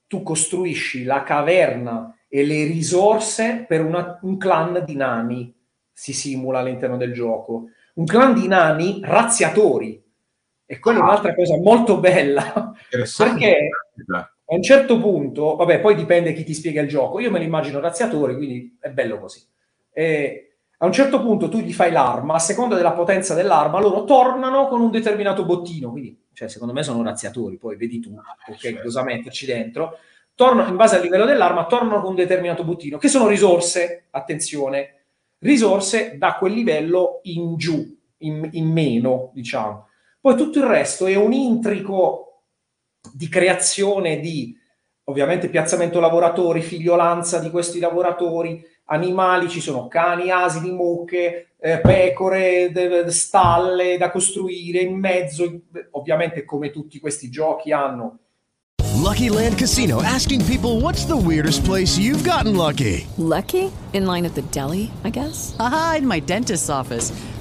[0.06, 5.52] tu costruisci la caverna e le risorse per una, un clan di nani,
[5.92, 7.70] si simula all'interno del gioco.
[7.94, 10.00] Un clan di nani razziatori.
[10.64, 11.02] E quella ah.
[11.02, 13.68] è un'altra cosa molto bella, perché
[14.06, 17.44] a un certo punto, vabbè, poi dipende chi ti spiega il gioco, io me lo
[17.44, 19.42] immagino razziatori, quindi è bello così.
[19.92, 20.43] E
[20.84, 24.68] a un certo punto tu gli fai l'arma, a seconda della potenza dell'arma, loro tornano
[24.68, 29.02] con un determinato bottino, quindi cioè, secondo me sono razziatori, poi vedi tu ok, cosa
[29.02, 29.98] metterci dentro,
[30.34, 35.04] tornano, in base al livello dell'arma, tornano con un determinato bottino, che sono risorse, attenzione,
[35.38, 39.88] risorse da quel livello in giù, in, in meno, diciamo.
[40.20, 42.42] Poi tutto il resto è un intrico
[43.12, 44.54] di creazione di,
[45.04, 52.70] ovviamente, piazzamento lavoratori, figliolanza di questi lavoratori, animali, ci sono cani, asini, mucche, eh, pecore,
[52.72, 55.60] de, de stalle da costruire in mezzo,
[55.92, 58.18] ovviamente come tutti questi giochi hanno.
[59.04, 63.06] Lucky Land Casino asking people what's the weirdest place you've gotten lucky?
[63.18, 63.70] Lucky?
[63.92, 65.54] In line at the deli, I guess.
[65.58, 67.12] Aha, in my dentist's office.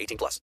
[0.00, 0.42] 18 plus.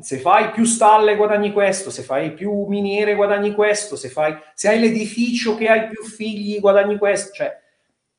[0.00, 4.68] Se fai più stalle guadagni questo, se fai più miniere guadagni questo, se, fai, se
[4.68, 7.32] hai l'edificio che hai più figli guadagni questo.
[7.32, 7.60] Cioè,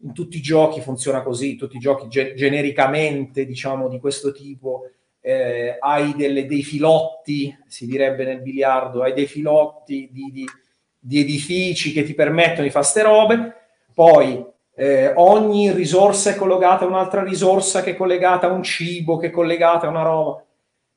[0.03, 4.89] in tutti i giochi funziona così, tutti i giochi ge- genericamente, diciamo, di questo tipo,
[5.19, 10.45] eh, hai delle, dei filotti, si direbbe nel biliardo, hai dei filotti di, di,
[10.99, 13.55] di edifici che ti permettono di fare ste robe,
[13.93, 19.17] poi eh, ogni risorsa è collegata a un'altra risorsa che è collegata a un cibo,
[19.17, 20.43] che è collegata a una roba,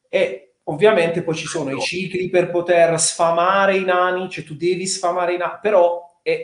[0.08, 4.86] e ovviamente poi ci sono i cicli per poter sfamare i nani, cioè tu devi
[4.86, 6.40] sfamare i nani, però è,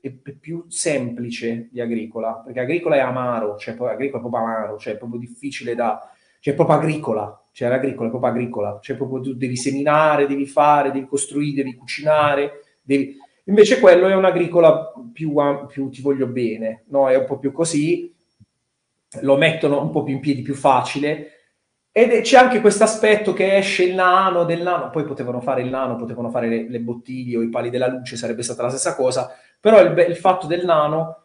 [0.00, 4.94] è, più semplice di agricola, perché agricola è amaro, cioè agricola è proprio amaro, cioè
[4.94, 6.00] è proprio difficile da...
[6.40, 10.46] cioè è proprio agricola, cioè l'agricola è proprio agricola, cioè proprio tu devi seminare, devi
[10.46, 13.16] fare, devi costruire, devi cucinare, devi...
[13.44, 15.34] Invece quello è un'agricola più,
[15.66, 17.08] più ti voglio bene, no?
[17.08, 18.14] È un po' più così,
[19.22, 21.39] lo mettono un po' più in piedi, più facile,
[21.92, 25.70] ed c'è anche questo aspetto che esce il nano del nano, poi potevano fare il
[25.70, 28.94] nano, potevano fare le, le bottiglie o i pali della luce, sarebbe stata la stessa
[28.94, 31.16] cosa, però il, il fatto del nano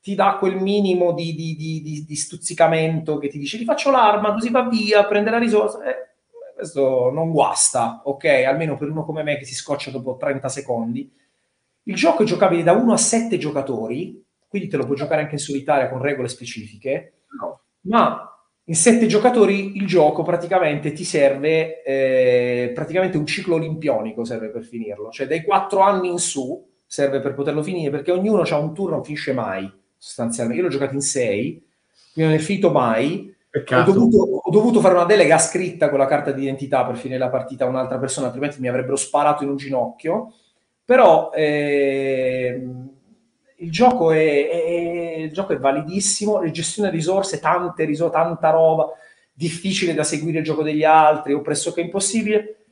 [0.00, 4.34] ti dà quel minimo di, di, di, di, stuzzicamento che ti dice ti faccio l'arma,
[4.34, 5.82] così va via, prende la risorsa.
[5.82, 6.14] Eh,
[6.54, 8.24] questo non guasta, ok?
[8.46, 11.10] Almeno per uno come me che si scoccia dopo 30 secondi.
[11.84, 15.34] Il gioco è giocabile da 1 a 7 giocatori, quindi te lo puoi giocare anche
[15.34, 17.60] in solitaria con regole specifiche, no.
[17.82, 18.33] ma
[18.66, 24.64] in 7 giocatori il gioco praticamente ti serve, eh, praticamente un ciclo olimpionico serve per
[24.64, 28.72] finirlo, cioè dai 4 anni in su serve per poterlo finire, perché ognuno ha un
[28.72, 30.62] turno, non finisce mai, sostanzialmente.
[30.62, 31.66] Io l'ho giocato in 6,
[32.12, 33.34] quindi non è finito mai.
[33.50, 37.28] Ho dovuto, ho dovuto, fare una delega scritta con la carta d'identità per finire la
[37.28, 40.34] partita a un'altra persona, altrimenti mi avrebbero sparato in un ginocchio.
[40.84, 42.62] Però eh,
[43.56, 48.90] il, gioco è, è, il gioco è validissimo, la gestione risorse, tante risorse, tanta roba,
[49.32, 52.64] difficile da seguire il gioco degli altri o pressoché impossibile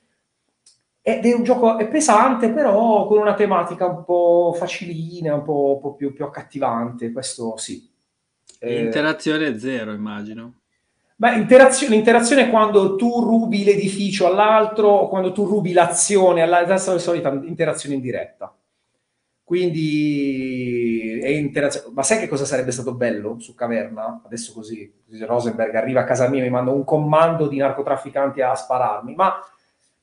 [1.05, 5.75] ed è un gioco è pesante, però con una tematica un po' facilina, un po',
[5.75, 7.11] un po più, più, accattivante.
[7.11, 7.91] Questo sì.
[8.61, 10.61] Eh, interazione zero, immagino.
[11.17, 16.75] Beh, interazione, l'interazione è quando tu rubi l'edificio all'altro o quando tu rubi l'azione all'altro,
[16.75, 18.55] è la solita interazione in diretta.
[19.45, 21.93] Quindi è interazione.
[21.95, 24.23] Ma sai che cosa sarebbe stato bello su Caverna?
[24.25, 28.55] Adesso così, Rosenberg arriva a casa mia e mi manda un comando di narcotrafficanti a
[28.55, 29.39] spararmi, ma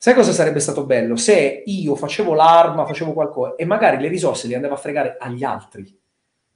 [0.01, 1.17] Sai cosa sarebbe stato bello?
[1.17, 5.43] Se io facevo l'arma, facevo qualcosa e magari le risorse le andavo a fregare agli
[5.43, 5.93] altri.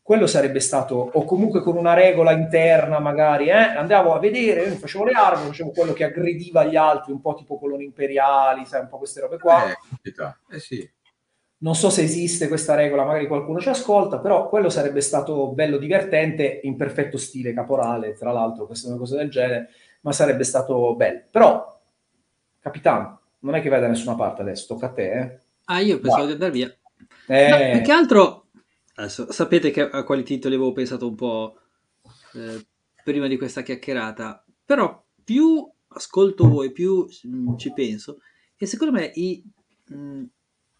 [0.02, 3.52] Quello sarebbe stato, o comunque con una regola interna, magari, eh?
[3.52, 7.60] andavo a vedere, facevo le armi, facevo quello che aggrediva gli altri, un po' tipo
[7.60, 9.66] coloni imperiali, sai, un po' queste robe qua.
[9.68, 10.90] Eh, eh sì.
[11.64, 15.78] Non so se esiste questa regola, magari qualcuno ci ascolta, però quello sarebbe stato bello
[15.78, 19.70] divertente, in perfetto stile caporale, tra l'altro, queste una cosa del genere,
[20.02, 21.22] ma sarebbe stato bello.
[21.32, 21.82] Però,
[22.60, 25.12] capitano, non è che vai da nessuna parte adesso, tocca a te.
[25.14, 25.40] Eh?
[25.66, 26.78] Ah, io pensavo di andare via.
[27.28, 27.50] Eh...
[27.50, 28.48] No, più che altro,
[28.96, 31.60] adesso, sapete che a quali titoli avevo pensato un po'
[32.34, 32.66] eh,
[33.06, 38.18] prima di questa chiacchierata, però più ascolto voi, più mh, mm, ci penso,
[38.58, 39.42] e secondo me i
[39.88, 40.24] mh, mm,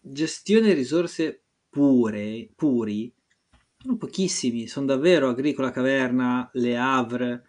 [0.04, 3.12] gestione risorse pure, puri,
[3.78, 7.44] sono pochissimi, sono davvero Agricola Caverna, Le Havre,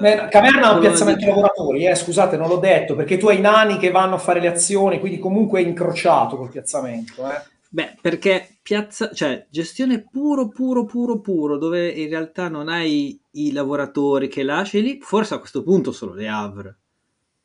[0.00, 3.40] Beh, Caverna ha un piazzamento lavoratori, eh, scusate, non l'ho detto, perché tu hai i
[3.40, 7.28] nani che vanno a fare le azioni, quindi comunque è incrociato col piazzamento.
[7.28, 7.42] Eh.
[7.68, 13.50] Beh, perché piazza, cioè, gestione puro, puro, puro, puro, dove in realtà non hai i
[13.50, 16.78] lavoratori che lasci lì, forse a questo punto solo le Havre,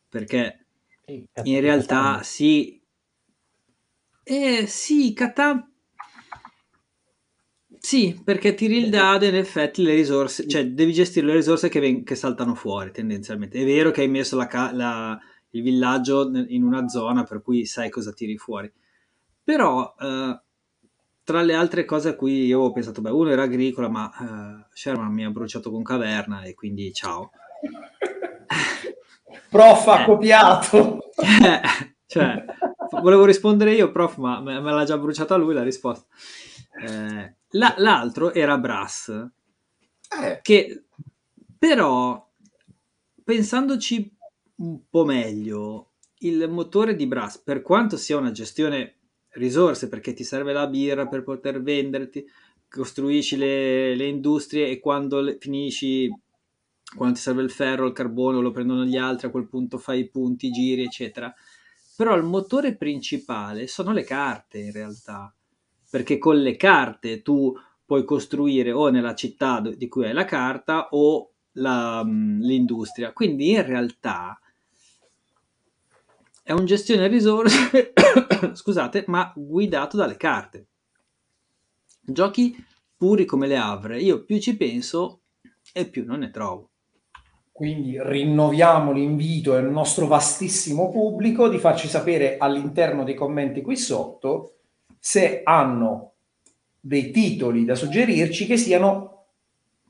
[0.08, 0.66] perché
[1.06, 2.77] in realtà sì,
[4.28, 5.66] eh, sì, Catan
[7.80, 11.70] sì, perché tiri il dado e in effetti le risorse, cioè devi gestire le risorse
[11.70, 13.60] che, ven- che saltano fuori tendenzialmente.
[13.60, 15.18] È vero che hai messo la ca- la,
[15.52, 18.72] il villaggio in una zona per cui sai cosa tiri fuori,
[19.44, 20.42] però eh,
[21.24, 24.68] tra le altre cose a cui io ho pensato, beh, uno era agricola, ma eh,
[24.74, 27.32] Sherman mi ha bruciato con caverna e quindi ciao.
[29.50, 30.06] Prof ha eh.
[30.06, 31.00] copiato.
[32.08, 32.46] cioè,
[33.02, 36.08] volevo rispondere io, prof, ma me, me l'ha già bruciata lui la risposta.
[36.82, 40.40] Eh, la, l'altro era Brass, eh.
[40.42, 40.86] che
[41.58, 42.26] però,
[43.24, 44.16] pensandoci
[44.56, 48.96] un po' meglio, il motore di Brass, per quanto sia una gestione
[49.32, 52.26] risorse, perché ti serve la birra per poter venderti,
[52.70, 56.10] costruisci le, le industrie e quando le, finisci,
[56.96, 60.00] quando ti serve il ferro, il carbone, lo prendono gli altri, a quel punto fai
[60.00, 61.34] i punti, giri, eccetera.
[61.98, 65.34] Però il motore principale sono le carte in realtà,
[65.90, 67.52] perché con le carte tu
[67.84, 73.14] puoi costruire o nella città di cui hai la carta o la, mm, l'industria.
[73.14, 74.40] Quindi in realtà
[76.44, 77.94] è un gestione risorse,
[78.54, 80.68] scusate, ma guidato dalle carte.
[82.00, 82.56] Giochi
[82.96, 85.22] puri come le Avre, io più ci penso
[85.74, 86.70] e più non ne trovo.
[87.58, 94.58] Quindi rinnoviamo l'invito al nostro vastissimo pubblico di farci sapere all'interno dei commenti qui sotto
[95.00, 96.12] se hanno
[96.80, 99.26] dei titoli da suggerirci che siano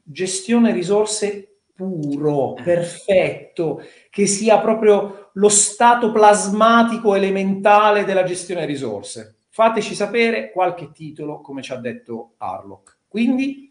[0.01, 2.63] gestione risorse puro, eh.
[2.63, 9.39] perfetto, che sia proprio lo stato plasmatico elementale della gestione risorse.
[9.49, 12.99] Fateci sapere qualche titolo, come ci ha detto Harlock.
[13.09, 13.67] Quindi,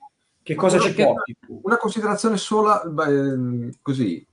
[0.47, 4.25] che cosa ci porti Una considerazione sola, beh, così,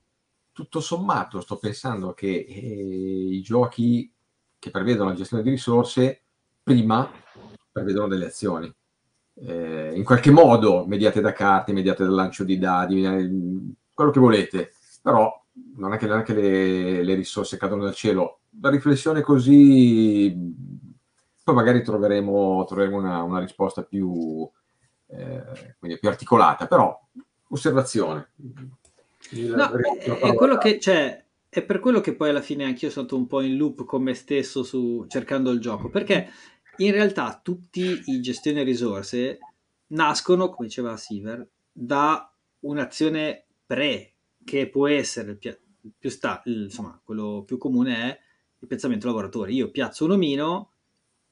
[0.52, 4.08] tutto sommato, sto pensando che eh, i giochi
[4.56, 6.22] che prevedono la gestione di risorse
[6.62, 7.10] prima
[7.72, 8.72] prevedono delle azioni.
[9.34, 14.72] Eh, in qualche modo, mediate da carte, mediate dal lancio di dadi, quello che volete,
[15.02, 15.28] però
[15.74, 18.42] non è che, non è che le, le, risorse cadono dal cielo.
[18.60, 20.32] La riflessione così,
[21.42, 24.48] poi magari troveremo, troveremo una, una, risposta più,
[25.16, 26.98] eh, più articolata, però
[27.48, 28.30] osservazione.
[29.30, 31.22] Il, no, è, è, quello che c'è.
[31.48, 34.02] È per quello che poi alla fine anch'io sono stato un po' in loop con
[34.02, 36.28] me stesso su, cercando il gioco, perché
[36.78, 39.38] in realtà tutti i gestioni risorse
[39.88, 42.28] nascono, come diceva Siver, da
[42.60, 45.58] un'azione pre che può essere il pia-
[45.96, 48.18] più sta- insomma, quello più comune è
[48.58, 49.54] il piazzamento lavoratori.
[49.54, 50.70] Io piazzo un omino,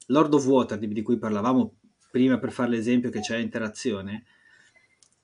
[0.06, 1.74] Lord of Water di, di cui parlavamo
[2.12, 4.24] prima per fare l'esempio che c'è interazione,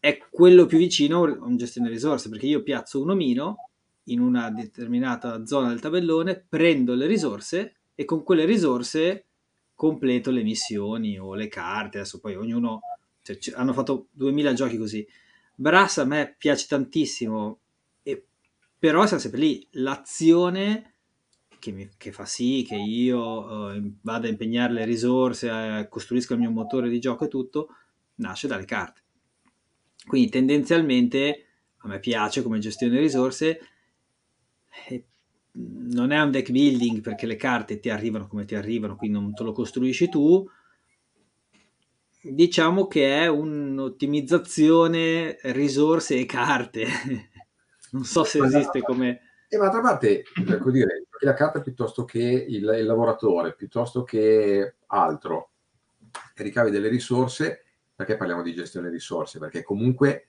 [0.01, 3.68] è quello più vicino a un gestione risorse, perché io piazzo un omino
[4.05, 9.27] in una determinata zona del tabellone, prendo le risorse e con quelle risorse
[9.74, 12.81] completo le missioni o le carte, adesso poi ognuno,
[13.22, 15.07] cioè, hanno fatto 2000 giochi così,
[15.55, 17.59] Brass a me piace tantissimo,
[18.03, 18.24] e,
[18.79, 19.66] però siamo sempre lì.
[19.72, 20.94] L'azione
[21.59, 26.35] che, mi, che fa sì che io uh, vada a impegnare le risorse, uh, costruisca
[26.35, 27.68] il mio motore di gioco e tutto,
[28.16, 29.03] nasce dalle carte.
[30.07, 31.47] Quindi tendenzialmente
[31.79, 33.61] a me piace come gestione risorse.
[34.88, 35.05] E
[35.53, 39.35] non è un deck building perché le carte ti arrivano come ti arrivano, quindi non
[39.35, 40.49] te lo costruisci tu,
[42.21, 46.87] diciamo che è un'ottimizzazione risorse e carte.
[47.92, 49.23] non so se esiste come...
[49.50, 55.50] E d'altra parte, ecco dire, la carta piuttosto che il, il lavoratore, piuttosto che altro,
[56.34, 59.38] ricavi delle risorse, perché parliamo di gestione risorse?
[59.38, 60.26] Perché comunque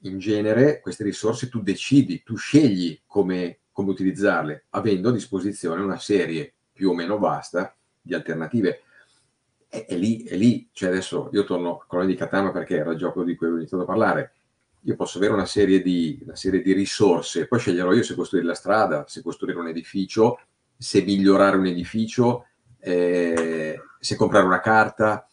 [0.00, 5.98] in genere queste risorse tu decidi, tu scegli come, come utilizzarle, avendo a disposizione una
[5.98, 8.80] serie più o meno vasta di alternative.
[9.68, 12.92] È, è, lì, è lì, cioè adesso io torno a Colonia di Catania perché era
[12.92, 14.35] il gioco di cui avevo iniziato a parlare,
[14.86, 18.46] io posso avere una serie, di, una serie di risorse, poi sceglierò io se costruire
[18.46, 20.38] la strada, se costruire un edificio,
[20.76, 22.46] se migliorare un edificio,
[22.78, 25.26] eh, se comprare una carta,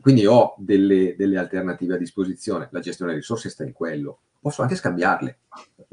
[0.00, 4.62] quindi ho delle, delle, alternative a disposizione, la gestione delle risorse sta in quello, posso
[4.62, 5.38] anche scambiarle,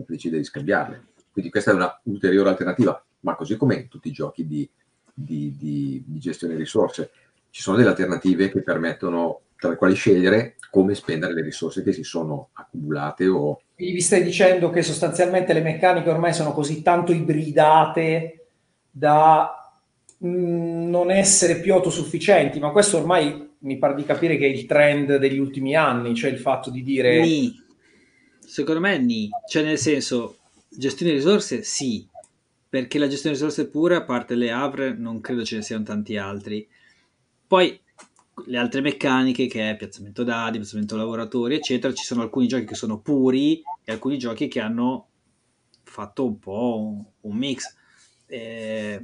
[0.08, 4.14] decidere di scambiarle, quindi questa è una ulteriore alternativa, ma così come in tutti i
[4.14, 4.68] giochi di,
[5.14, 7.12] di, di, di gestione risorse
[7.50, 11.92] ci sono delle alternative che permettono tra le quali scegliere come spendere le risorse che
[11.92, 13.62] si sono accumulate o...
[13.76, 18.48] Quindi vi stai dicendo che sostanzialmente le meccaniche ormai sono così tanto ibridate
[18.90, 19.74] da
[20.18, 24.50] mh, mm, non essere più autosufficienti, ma questo ormai mi pare di capire che è
[24.50, 27.20] il trend degli ultimi anni, cioè il fatto di dire...
[27.20, 27.68] Ni.
[28.40, 30.38] Secondo me ni, cioè nel senso,
[30.70, 32.08] gestione di risorse sì,
[32.68, 35.84] perché la gestione di risorse pure, a parte le Avre, non credo ce ne siano
[35.84, 36.68] tanti altri
[37.50, 37.82] poi
[38.46, 42.76] le altre meccaniche che è piazzamento dadi, piazzamento lavoratori, eccetera, ci sono alcuni giochi che
[42.76, 45.08] sono puri e alcuni giochi che hanno
[45.82, 47.76] fatto un po' un, un mix.
[48.28, 49.02] Eh,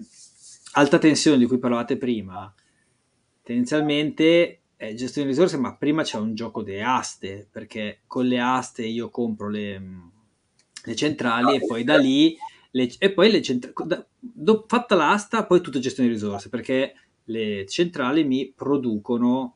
[0.73, 2.53] alta tensione di cui parlavate prima,
[3.41, 8.39] tendenzialmente è gestione di risorse, ma prima c'è un gioco di aste, perché con le
[8.39, 9.81] aste io compro le,
[10.83, 12.37] le centrali e poi da lì
[12.69, 14.05] le, e poi le centrali,
[14.67, 16.93] fatta l'asta, poi tutto gestione di risorse, perché
[17.25, 19.55] le centrali mi producono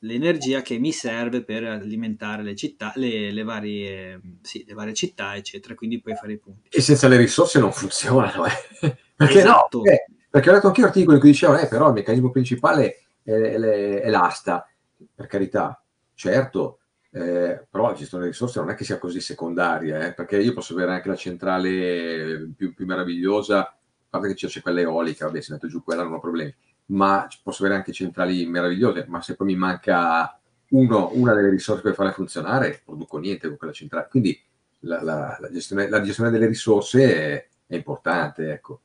[0.00, 5.36] l'energia che mi serve per alimentare le città, le, le, varie, sì, le varie città,
[5.36, 6.68] eccetera, quindi puoi fare i punti.
[6.70, 8.50] E senza le risorse non funzionano, eh?
[9.14, 9.78] perché esatto.
[9.78, 9.84] no?
[9.84, 14.00] Eh, perché ho letto anche articoli che dicevano, eh, però il meccanismo principale è, è,
[14.00, 14.66] è l'asta,
[15.14, 15.82] per carità,
[16.14, 16.78] certo,
[17.10, 20.54] eh, però la gestione delle risorse non è che sia così secondaria, eh, perché io
[20.54, 23.76] posso avere anche la centrale più, più meravigliosa, a
[24.08, 26.54] parte che c'è quella eolica, vabbè, se metto giù quella non ho problemi,
[26.90, 30.38] ma posso avere anche centrali meravigliose, ma se poi mi manca
[30.70, 34.08] uno, una delle risorse per farle funzionare, produco niente con quella centrale.
[34.10, 34.40] Quindi
[34.80, 38.82] la, la, la, gestione, la gestione, delle risorse è, è, importante, ecco.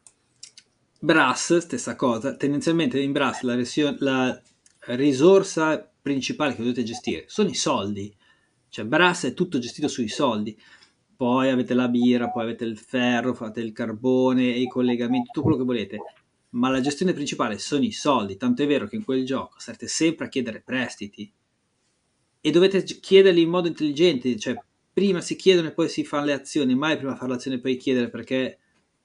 [0.99, 4.39] Brass, stessa cosa, tendenzialmente in Brass la, resio, la
[4.87, 8.15] risorsa principale che dovete gestire sono i soldi,
[8.69, 10.57] cioè Brass è tutto gestito sui soldi,
[11.15, 15.57] poi avete la birra, poi avete il ferro, fate il carbone, i collegamenti, tutto quello
[15.57, 15.97] che volete,
[16.55, 19.87] ma la gestione principale sono i soldi, tanto è vero che in quel gioco state
[19.87, 21.31] sempre a chiedere prestiti
[22.39, 24.55] e dovete chiederli in modo intelligente, cioè
[24.93, 27.75] prima si chiedono e poi si fanno le azioni, mai prima fare l'azione e poi
[27.75, 28.59] chiedere perché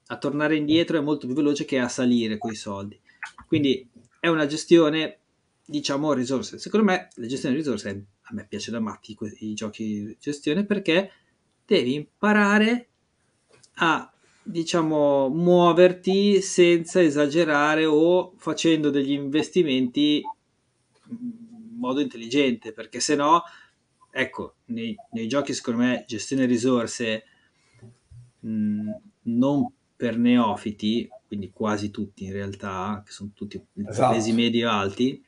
[0.06, 2.98] a tornare indietro è molto più veloce che a salire quei soldi.
[3.46, 3.88] Quindi
[4.20, 5.18] è una gestione,
[5.64, 6.58] diciamo, risorse.
[6.58, 10.64] Secondo me la gestione di risorse, a me piace da matti i giochi di gestione
[10.64, 11.10] perché
[11.64, 12.88] devi imparare
[13.76, 14.09] a
[14.42, 20.22] diciamo, muoverti senza esagerare o facendo degli investimenti
[21.08, 23.42] in modo intelligente, perché se no,
[24.10, 27.24] ecco, nei, nei, giochi secondo me gestione risorse
[28.40, 28.90] mh,
[29.22, 34.14] non per neofiti, quindi quasi tutti in realtà, che sono tutti esatto.
[34.14, 35.22] pesi medio alti,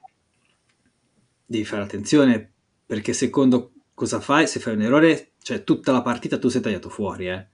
[1.45, 2.51] devi fare attenzione
[2.87, 6.89] perché secondo cosa fai, se fai un errore, cioè tutta la partita tu sei tagliato
[6.89, 7.51] fuori, eh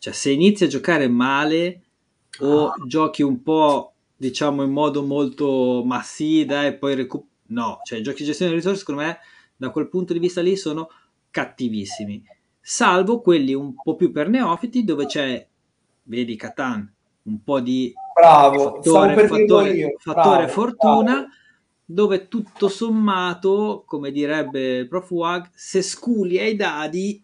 [0.00, 1.82] cioè, se inizi a giocare male
[2.38, 2.74] o ah.
[2.86, 7.28] giochi un po', diciamo, in modo molto ma sì, dai, poi recuperi.
[7.50, 9.18] No, cioè, i giochi di gestione delle risorse, secondo me,
[9.56, 10.88] da quel punto di vista lì, sono
[11.30, 12.24] cattivissimi.
[12.58, 15.46] Salvo quelli un po' più per neofiti, dove c'è,
[16.04, 16.90] vedi, Catan,
[17.24, 21.12] un po' di bravo, fattore, fattore, fattore bravo, fortuna.
[21.12, 21.28] Bravo
[21.84, 27.20] dove tutto sommato, come direbbe il prof Wag, se sculi ai dadi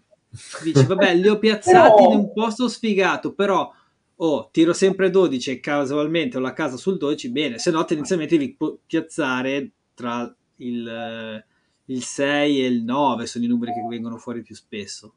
[0.62, 2.11] dici vabbè li ho piazzati no.
[2.11, 3.70] in un posto sfigato però
[4.16, 8.37] oh, tiro sempre 12 e casualmente ho la casa sul 12 bene se no tendenzialmente
[8.37, 8.57] devi
[8.87, 11.45] piazzare tra il,
[11.84, 15.14] il 6 e il 9 sono i numeri che vengono fuori più spesso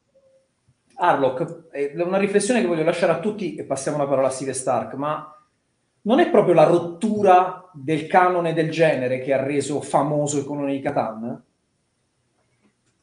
[1.02, 4.52] Arlock, è una riflessione che voglio lasciare a tutti e passiamo la parola a Steve
[4.52, 5.34] Stark, ma
[6.02, 10.72] non è proprio la rottura del canone del genere che ha reso famoso il Conone
[10.72, 11.42] di Catan?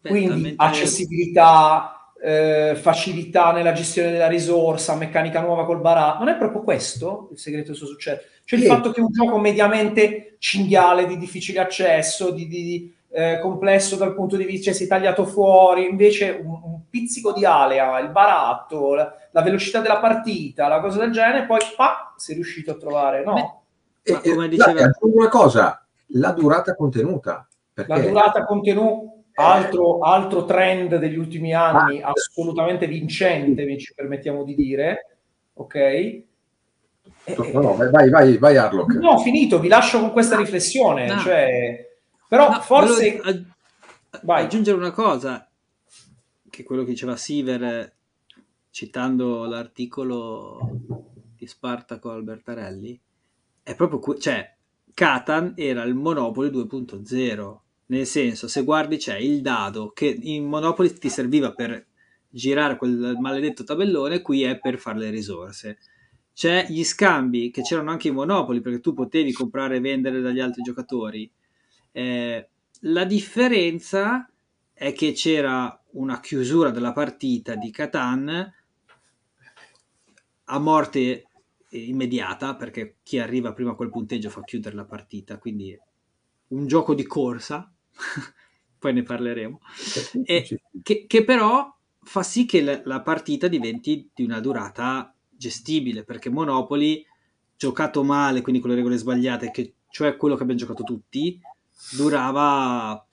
[0.02, 6.24] Quindi accessibilità, eh, facilità nella gestione della risorsa, meccanica nuova col baratto.
[6.24, 8.22] Non è proprio questo il segreto del suo successo?
[8.44, 8.66] Cioè sì.
[8.66, 14.16] il fatto che un gioco mediamente cinghiale, di difficile accesso, di, di eh, complesso dal
[14.16, 18.10] punto di vista, cioè si è tagliato fuori, invece un, un pizzico di alea, il
[18.10, 22.76] baratto, la, la, velocità della partita, la cosa del genere, poi pa, sei riuscito a
[22.76, 23.64] trovare, no?
[24.02, 24.92] Beh, e, come diceva...
[25.02, 27.48] una cosa, la durata contenuta.
[27.74, 27.92] Perché...
[27.92, 32.10] La durata contenuta Altro, altro, trend degli ultimi anni, ah.
[32.10, 35.18] assolutamente vincente, ci permettiamo di dire,
[35.54, 36.22] ok?
[37.54, 38.96] No, no, vai, vai, vai Arlock.
[38.96, 41.06] No, ho finito, vi lascio con questa riflessione.
[41.06, 41.20] No.
[41.20, 41.88] Cioè,
[42.28, 43.20] però no, forse...
[43.20, 43.46] Aggi-
[44.26, 45.48] aggiungere una cosa,
[46.50, 47.94] che quello che diceva Siver,
[48.72, 50.60] citando l'articolo
[51.38, 53.00] di Spartaco Albertarelli,
[53.62, 54.00] è proprio...
[54.00, 54.52] Que- cioè,
[54.96, 57.58] Catan era il Monopoli 2.0
[57.88, 61.86] nel senso, se guardi c'è il dado che in Monopoly ti serviva per
[62.30, 65.78] girare quel maledetto tabellone, qui è per fare le risorse.
[66.34, 70.40] C'è gli scambi che c'erano anche in Monopoly perché tu potevi comprare e vendere dagli
[70.40, 71.30] altri giocatori.
[71.92, 72.50] Eh,
[72.82, 74.30] la differenza
[74.74, 78.54] è che c'era una chiusura della partita di Catan
[80.50, 81.26] a morte
[81.70, 85.78] immediata perché chi arriva prima a quel punteggio fa chiudere la partita quindi
[86.50, 87.70] un gioco di corsa
[88.80, 89.60] poi ne parleremo,
[90.24, 96.04] e, che, che, però fa sì che la, la, partita diventi di una durata gestibile,
[96.04, 97.06] perché Monopoli,
[97.56, 101.40] giocato male, quindi con le regole sbagliate, che, cioè quello che abbiamo giocato tutti,
[101.96, 103.06] durava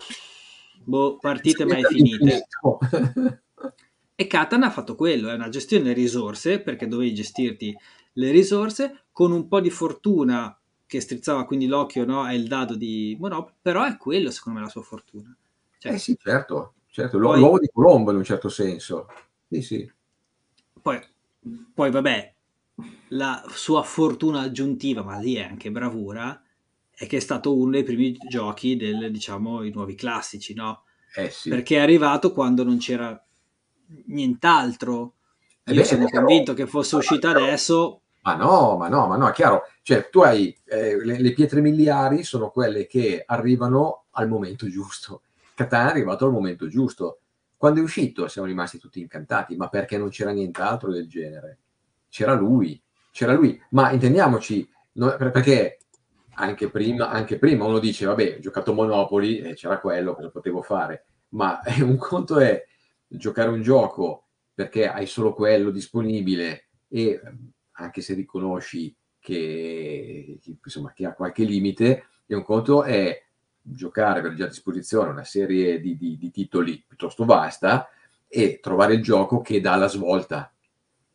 [0.84, 2.46] boh, partite mai finite.
[4.16, 7.76] E Catan ha fatto quello, è una gestione risorse, perché dovevi gestirti
[8.12, 10.56] le risorse con un po' di fortuna
[10.94, 14.64] che strizzava quindi l'occhio no, è il dado di Monopoly, però è quello secondo me
[14.64, 15.36] la sua fortuna.
[15.78, 17.18] Cioè, eh sì, certo, certo.
[17.18, 19.08] Poi, l'uovo di Colombo in un certo senso.
[19.48, 19.92] Sì, sì.
[20.80, 21.00] Poi,
[21.74, 22.34] poi, vabbè,
[23.08, 26.40] la sua fortuna aggiuntiva, ma lì è anche bravura,
[26.90, 30.84] è che è stato uno dei primi giochi del, diciamo, i nuovi classici, no?
[31.12, 31.48] Eh sì.
[31.48, 33.20] Perché è arrivato quando non c'era
[34.06, 35.14] nient'altro.
[35.64, 39.28] Eh Io beh, sono convinto che fosse uscita adesso ma no, ma no, ma no,
[39.28, 39.64] è chiaro.
[39.82, 45.22] Cioè, tu hai eh, le, le, pietre miliari sono quelle che arrivano al momento giusto.
[45.54, 47.20] Catan è arrivato al momento giusto.
[47.56, 51.58] Quando è uscito siamo rimasti tutti incantati, ma perché non c'era nient'altro del genere?
[52.08, 53.60] C'era lui, c'era lui.
[53.70, 55.80] Ma intendiamoci, no, perché
[56.36, 60.62] anche prima, anche prima uno dice, vabbè, ho giocato Monopoli e c'era quello, cosa potevo
[60.62, 61.04] fare?
[61.30, 62.64] Ma un conto è
[63.06, 67.20] giocare un gioco perché hai solo quello disponibile e
[67.74, 73.22] anche se riconosci che, insomma, che ha qualche limite, e un conto è
[73.60, 77.88] giocare, avere già a disposizione una serie di, di, di, titoli piuttosto vasta
[78.28, 80.52] e trovare il gioco che dà la svolta.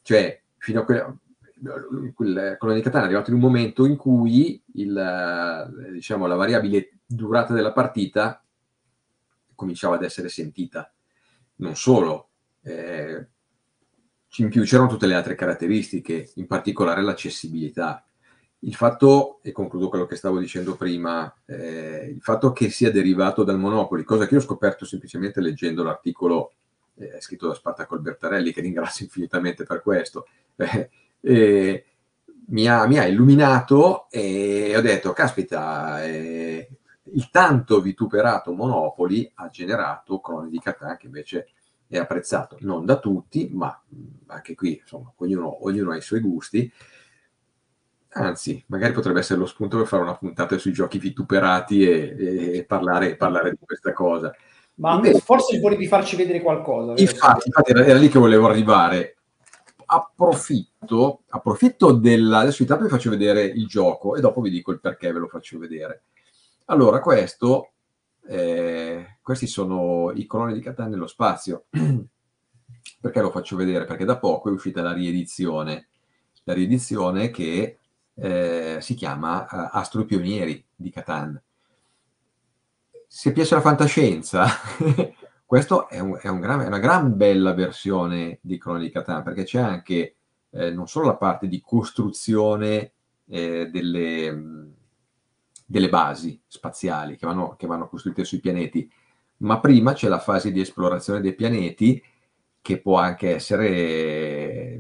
[0.01, 1.19] Cioè, fino a quel,
[2.13, 6.93] quel Colonia di Catania è arrivato in un momento in cui il, diciamo, la variabile
[7.05, 8.43] durata della partita
[9.53, 10.91] cominciava ad essere sentita.
[11.57, 12.29] Non solo,
[12.61, 13.27] eh,
[14.37, 18.03] in più c'erano tutte le altre caratteristiche, in particolare l'accessibilità.
[18.59, 23.43] Il fatto, e concludo quello che stavo dicendo prima, eh, il fatto che sia derivato
[23.43, 26.53] dal Monopoli, cosa che io ho scoperto semplicemente leggendo l'articolo
[26.95, 30.27] eh, scritto da Spartaco Albertarelli, che ringrazio infinitamente per questo,
[31.21, 31.85] eh,
[32.47, 36.69] mi, ha, mi, ha, illuminato e ho detto, caspita, eh,
[37.13, 41.49] il tanto vituperato Monopoli ha generato Croni di Catan che invece
[41.89, 43.83] è apprezzato non da tutti, ma
[44.27, 46.71] anche qui insomma, ognuno, ognuno ha i suoi gusti.
[48.11, 52.65] Anzi, magari potrebbe essere lo spunto per fare una puntata sui giochi vituperati e, e
[52.65, 54.33] parlare, parlare, di questa cosa.
[54.75, 56.93] Ma Invece, forse volevi farci vedere qualcosa.
[56.95, 59.17] Infatti, infatti era, era, lì che volevo arrivare.
[59.85, 62.39] Approfitto, approfitto della...
[62.39, 65.27] Adesso intanto vi faccio vedere il gioco e dopo vi dico il perché ve lo
[65.27, 66.03] faccio vedere.
[66.65, 67.71] Allora, questo,
[68.31, 71.65] eh, questi sono i coloni di Catan nello spazio.
[73.01, 73.85] perché lo faccio vedere?
[73.85, 75.87] Perché da poco è uscita la riedizione.
[76.43, 77.79] La riedizione che
[78.13, 81.41] eh, si chiama uh, Astro Pionieri di Catan.
[83.07, 84.45] Se piace la fantascienza,
[85.43, 89.43] questo è, un, è, un è, una gran bella versione di Croni di Catan, perché
[89.43, 90.17] c'è anche
[90.51, 92.91] eh, non solo la parte di costruzione
[93.25, 94.68] eh, delle,
[95.69, 98.89] delle, basi spaziali che vanno, che vanno costruite sui pianeti,
[99.37, 102.01] ma prima c'è la fase di esplorazione dei pianeti
[102.61, 104.79] che può anche essere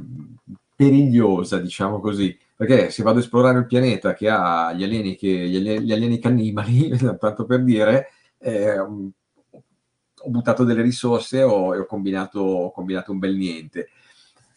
[0.75, 5.27] perigliosa, diciamo così, perché se vado a esplorare il pianeta che ha gli alieni, che,
[5.27, 8.07] gli alieni, gli alieni cannibali, tanto per dire,
[8.39, 13.89] eh, ho buttato delle risorse ho, e ho combinato, ho combinato, un bel niente.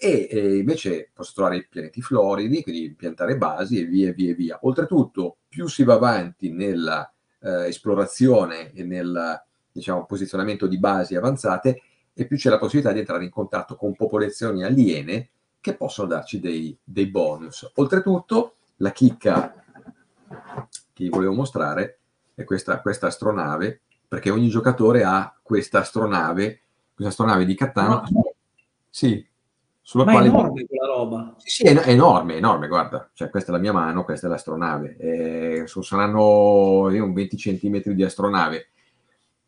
[0.04, 4.58] E, e, invece posso trovare i pianeti floridi, quindi piantare basi e via via via.
[4.62, 9.40] Oltretutto, più si va avanti nella eh, esplorazione e nel
[9.70, 11.82] diciamo, posizionamento di basi avanzate,
[12.12, 15.28] e più c'è la possibilità di entrare in contatto con popolazioni aliene
[15.60, 17.70] che possono darci dei, dei bonus.
[17.76, 19.54] Oltretutto, la chicca
[20.92, 22.00] che vi volevo mostrare
[22.34, 26.60] è questa, questa astronave, perché ogni giocatore ha questa astronave,
[26.92, 28.02] questa astronave di Catania.
[28.90, 29.24] Sì,
[29.82, 30.26] sulla Ma quale...
[30.26, 31.34] è enorme quella roba.
[31.38, 33.10] Sì, sì, è, enorme, enorme, guarda.
[33.12, 34.96] Cioè, questa è la mia mano, questa è l'astronave.
[34.96, 38.68] Eh, saranno eh, un 20 centimetri di astronave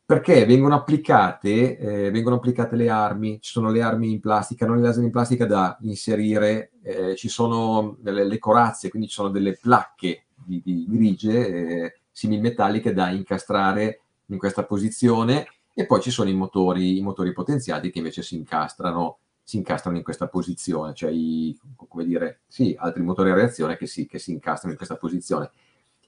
[0.07, 4.77] perché vengono applicate, eh, vengono applicate le armi, ci sono le armi in plastica, non
[4.77, 9.31] le laser in plastica da inserire, eh, ci sono le, le, corazze, quindi ci sono
[9.31, 16.11] delle placche di, di grigie eh, similmetalliche da incastrare in questa posizione e poi ci
[16.11, 20.95] sono i motori, i motori potenziati che invece si incastrano, si incastrano in questa posizione,
[20.95, 24.79] cioè i, come dire, sì, altri motori a reazione che si, che si incastrano in
[24.79, 25.51] questa posizione.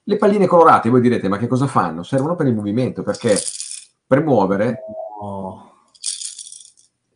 [0.03, 2.01] Le palline colorate, voi direte, ma che cosa fanno?
[2.01, 3.37] Servono per il movimento, perché
[4.07, 4.79] premuovere
[5.19, 5.71] oh.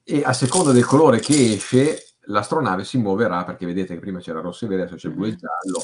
[0.04, 4.42] e a seconda del colore che esce l'astronave si muoverà perché vedete che prima c'era
[4.42, 5.84] rosso e verde adesso c'è blu e giallo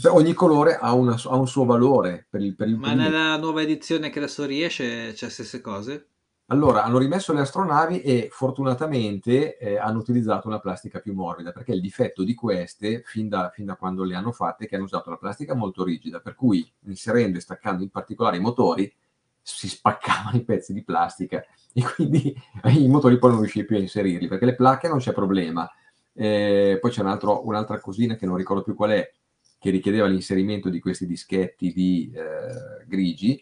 [0.00, 3.36] per ogni colore ha, una, ha, un suo valore per il, per il ma nella
[3.36, 6.06] nuova edizione che adesso riesce c'è stesse cose?
[6.52, 11.72] Allora, hanno rimesso le astronavi e fortunatamente eh, hanno utilizzato una plastica più morbida, perché
[11.72, 14.84] il difetto di queste, fin da, fin da, quando le hanno fatte, è che hanno
[14.84, 18.92] usato la plastica molto rigida, per cui inserendo e staccando in particolare i motori,
[19.40, 21.40] si spaccavano i pezzi di plastica
[21.72, 22.34] e quindi
[22.64, 25.70] i motori poi non riuscivi più a inserirli perché le placche non c'è problema.
[26.12, 29.08] Eh, poi c'è un altro, un'altra cosina che non ricordo più qual è,
[29.56, 33.40] che richiedeva l'inserimento di questi dischetti di eh, grigi,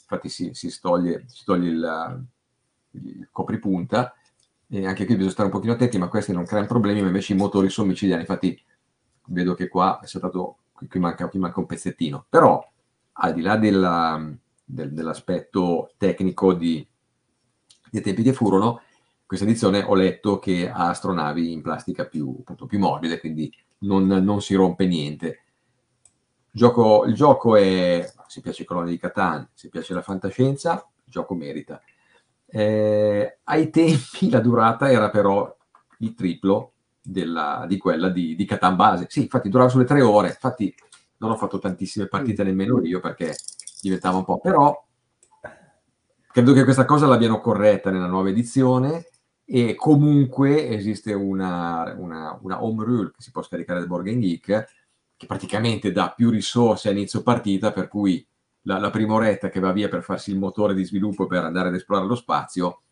[0.00, 2.26] infatti si, si, toglie, si toglie il,
[3.04, 4.14] il, copripunta,
[4.68, 7.32] e anche qui bisogna stare un pochino attenti, ma questi non creano problemi, ma invece
[7.32, 8.60] i motori sono micidiali, infatti
[9.26, 12.62] vedo che qua è stato, qui manca, qui manca un pezzettino, però
[13.20, 14.38] al di là della
[14.68, 16.86] del, dell'aspetto tecnico di,
[17.90, 18.82] dei tempi che furono,
[19.24, 24.06] questa edizione ho letto che ha astronavi in plastica più, appunto, più morbide, quindi non,
[24.06, 25.42] non, si rompe niente.
[26.50, 31.12] Il gioco, il gioco è, se piace Colonia di Catan, se piace la fantascienza, il
[31.12, 31.80] gioco merita.
[32.50, 35.54] Eh, ai tempi la durata era però
[35.98, 36.72] il triplo
[37.02, 39.06] della, di quella di, di Catan base.
[39.08, 40.74] Sì, infatti durava sulle tre ore, infatti
[41.18, 42.46] non ho fatto tantissime partite mm.
[42.46, 43.36] nemmeno io perché
[43.80, 44.84] diventava un po', però
[46.30, 49.06] credo che questa cosa l'abbiano corretta nella nuova edizione
[49.44, 54.66] e comunque esiste una, una, una home rule che si può scaricare da Game Geek
[55.16, 58.24] che praticamente dà più risorse a inizio partita per cui
[58.68, 61.68] la, la prima oretta che va via per farsi il motore di sviluppo per andare
[61.68, 62.82] ad esplorare lo spazio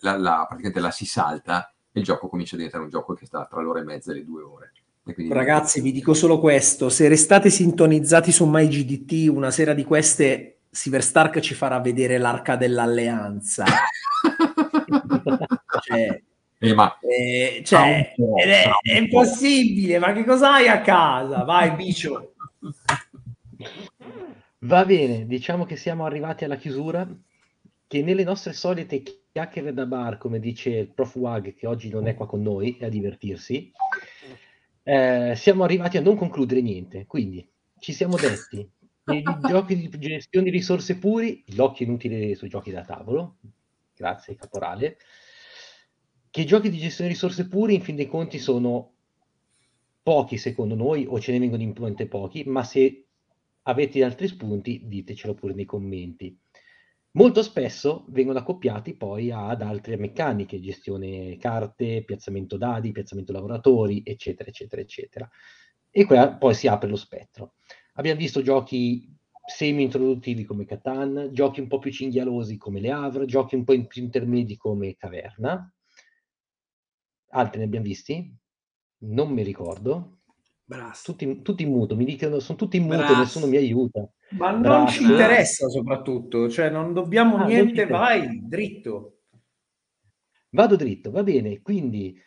[0.00, 3.26] la, la, praticamente la si salta e il gioco comincia a diventare un gioco che
[3.26, 4.72] sta tra l'ora e mezza e le due ore.
[5.02, 5.32] Quindi...
[5.32, 11.02] Ragazzi, vi dico solo questo: se restate sintonizzati su MyGDT, una sera di queste, Silver
[11.02, 13.64] Stark ci farà vedere l'arca dell'alleanza.
[15.80, 16.22] cioè,
[16.58, 16.98] eh, ma...
[16.98, 21.44] eh, cioè, è, è, impossibile, ma che cosa hai a casa?
[21.44, 22.34] Vai, bicio.
[24.66, 27.08] Va bene, diciamo che siamo arrivati alla chiusura,
[27.86, 29.00] che nelle nostre solite
[29.30, 32.76] chiacchiere da bar, come dice il prof Wag, che oggi non è qua con noi,
[32.76, 33.70] è a divertirsi,
[34.82, 37.06] eh, siamo arrivati a non concludere niente.
[37.06, 37.48] Quindi
[37.78, 38.68] ci siamo detti,
[39.04, 43.36] nei giochi di gestione di risorse puri, l'occhio inutile sui giochi da tavolo,
[43.94, 44.96] grazie Caporale,
[46.28, 48.94] che i giochi di gestione di risorse puri, in fin dei conti, sono
[50.02, 53.05] pochi secondo noi, o ce ne vengono in mente pochi, ma se
[53.68, 56.36] avete altri spunti ditecelo pure nei commenti.
[57.12, 64.50] Molto spesso vengono accoppiati poi ad altre meccaniche, gestione carte, piazzamento dadi, piazzamento lavoratori, eccetera,
[64.50, 65.30] eccetera, eccetera.
[65.90, 67.54] E qua poi si apre lo spettro.
[67.94, 69.10] Abbiamo visto giochi
[69.46, 74.02] semi-introduttivi come Catan, giochi un po' più cinghialosi come Le Havre, giochi un po' più
[74.02, 75.72] intermedi come Caverna.
[77.30, 78.30] Altri ne abbiamo visti?
[78.98, 80.18] Non mi ricordo.
[81.04, 83.18] Tutti, tutti, in muto, mi dicono, sono tutti in muto, Brass.
[83.18, 84.08] nessuno mi aiuta.
[84.30, 84.94] Ma non Brass.
[84.94, 89.20] ci interessa soprattutto, cioè non dobbiamo ah, niente, vai dritto.
[90.50, 91.62] Vado dritto, va bene.
[91.62, 92.20] Quindi,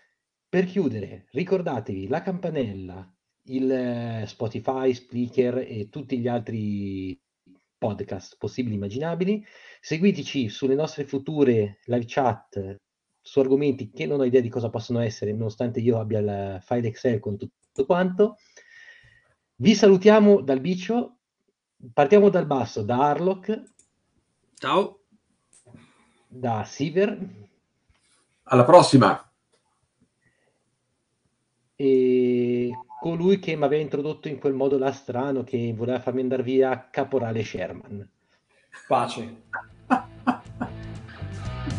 [0.48, 3.14] per chiudere, ricordatevi la campanella,
[3.46, 7.20] il eh, Spotify, Spreaker e tutti gli altri
[7.78, 9.46] podcast possibili e immaginabili.
[9.82, 12.78] Seguiteci sulle nostre future live chat
[13.22, 16.88] su argomenti che non ho idea di cosa possono essere, nonostante io abbia il file
[16.88, 18.38] Excel con tutto quanto.
[19.56, 21.18] Vi salutiamo dal bicio,
[21.94, 23.64] partiamo dal basso, da Harlock.
[24.56, 25.02] Ciao.
[26.28, 27.18] Da Siver.
[28.44, 29.32] Alla prossima.
[31.76, 36.44] E colui che mi aveva introdotto in quel modo là strano che voleva farmi andare
[36.44, 38.10] via, Caporale Sherman.
[38.88, 39.44] Pace.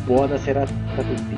[0.05, 1.35] Buona serata a tutti.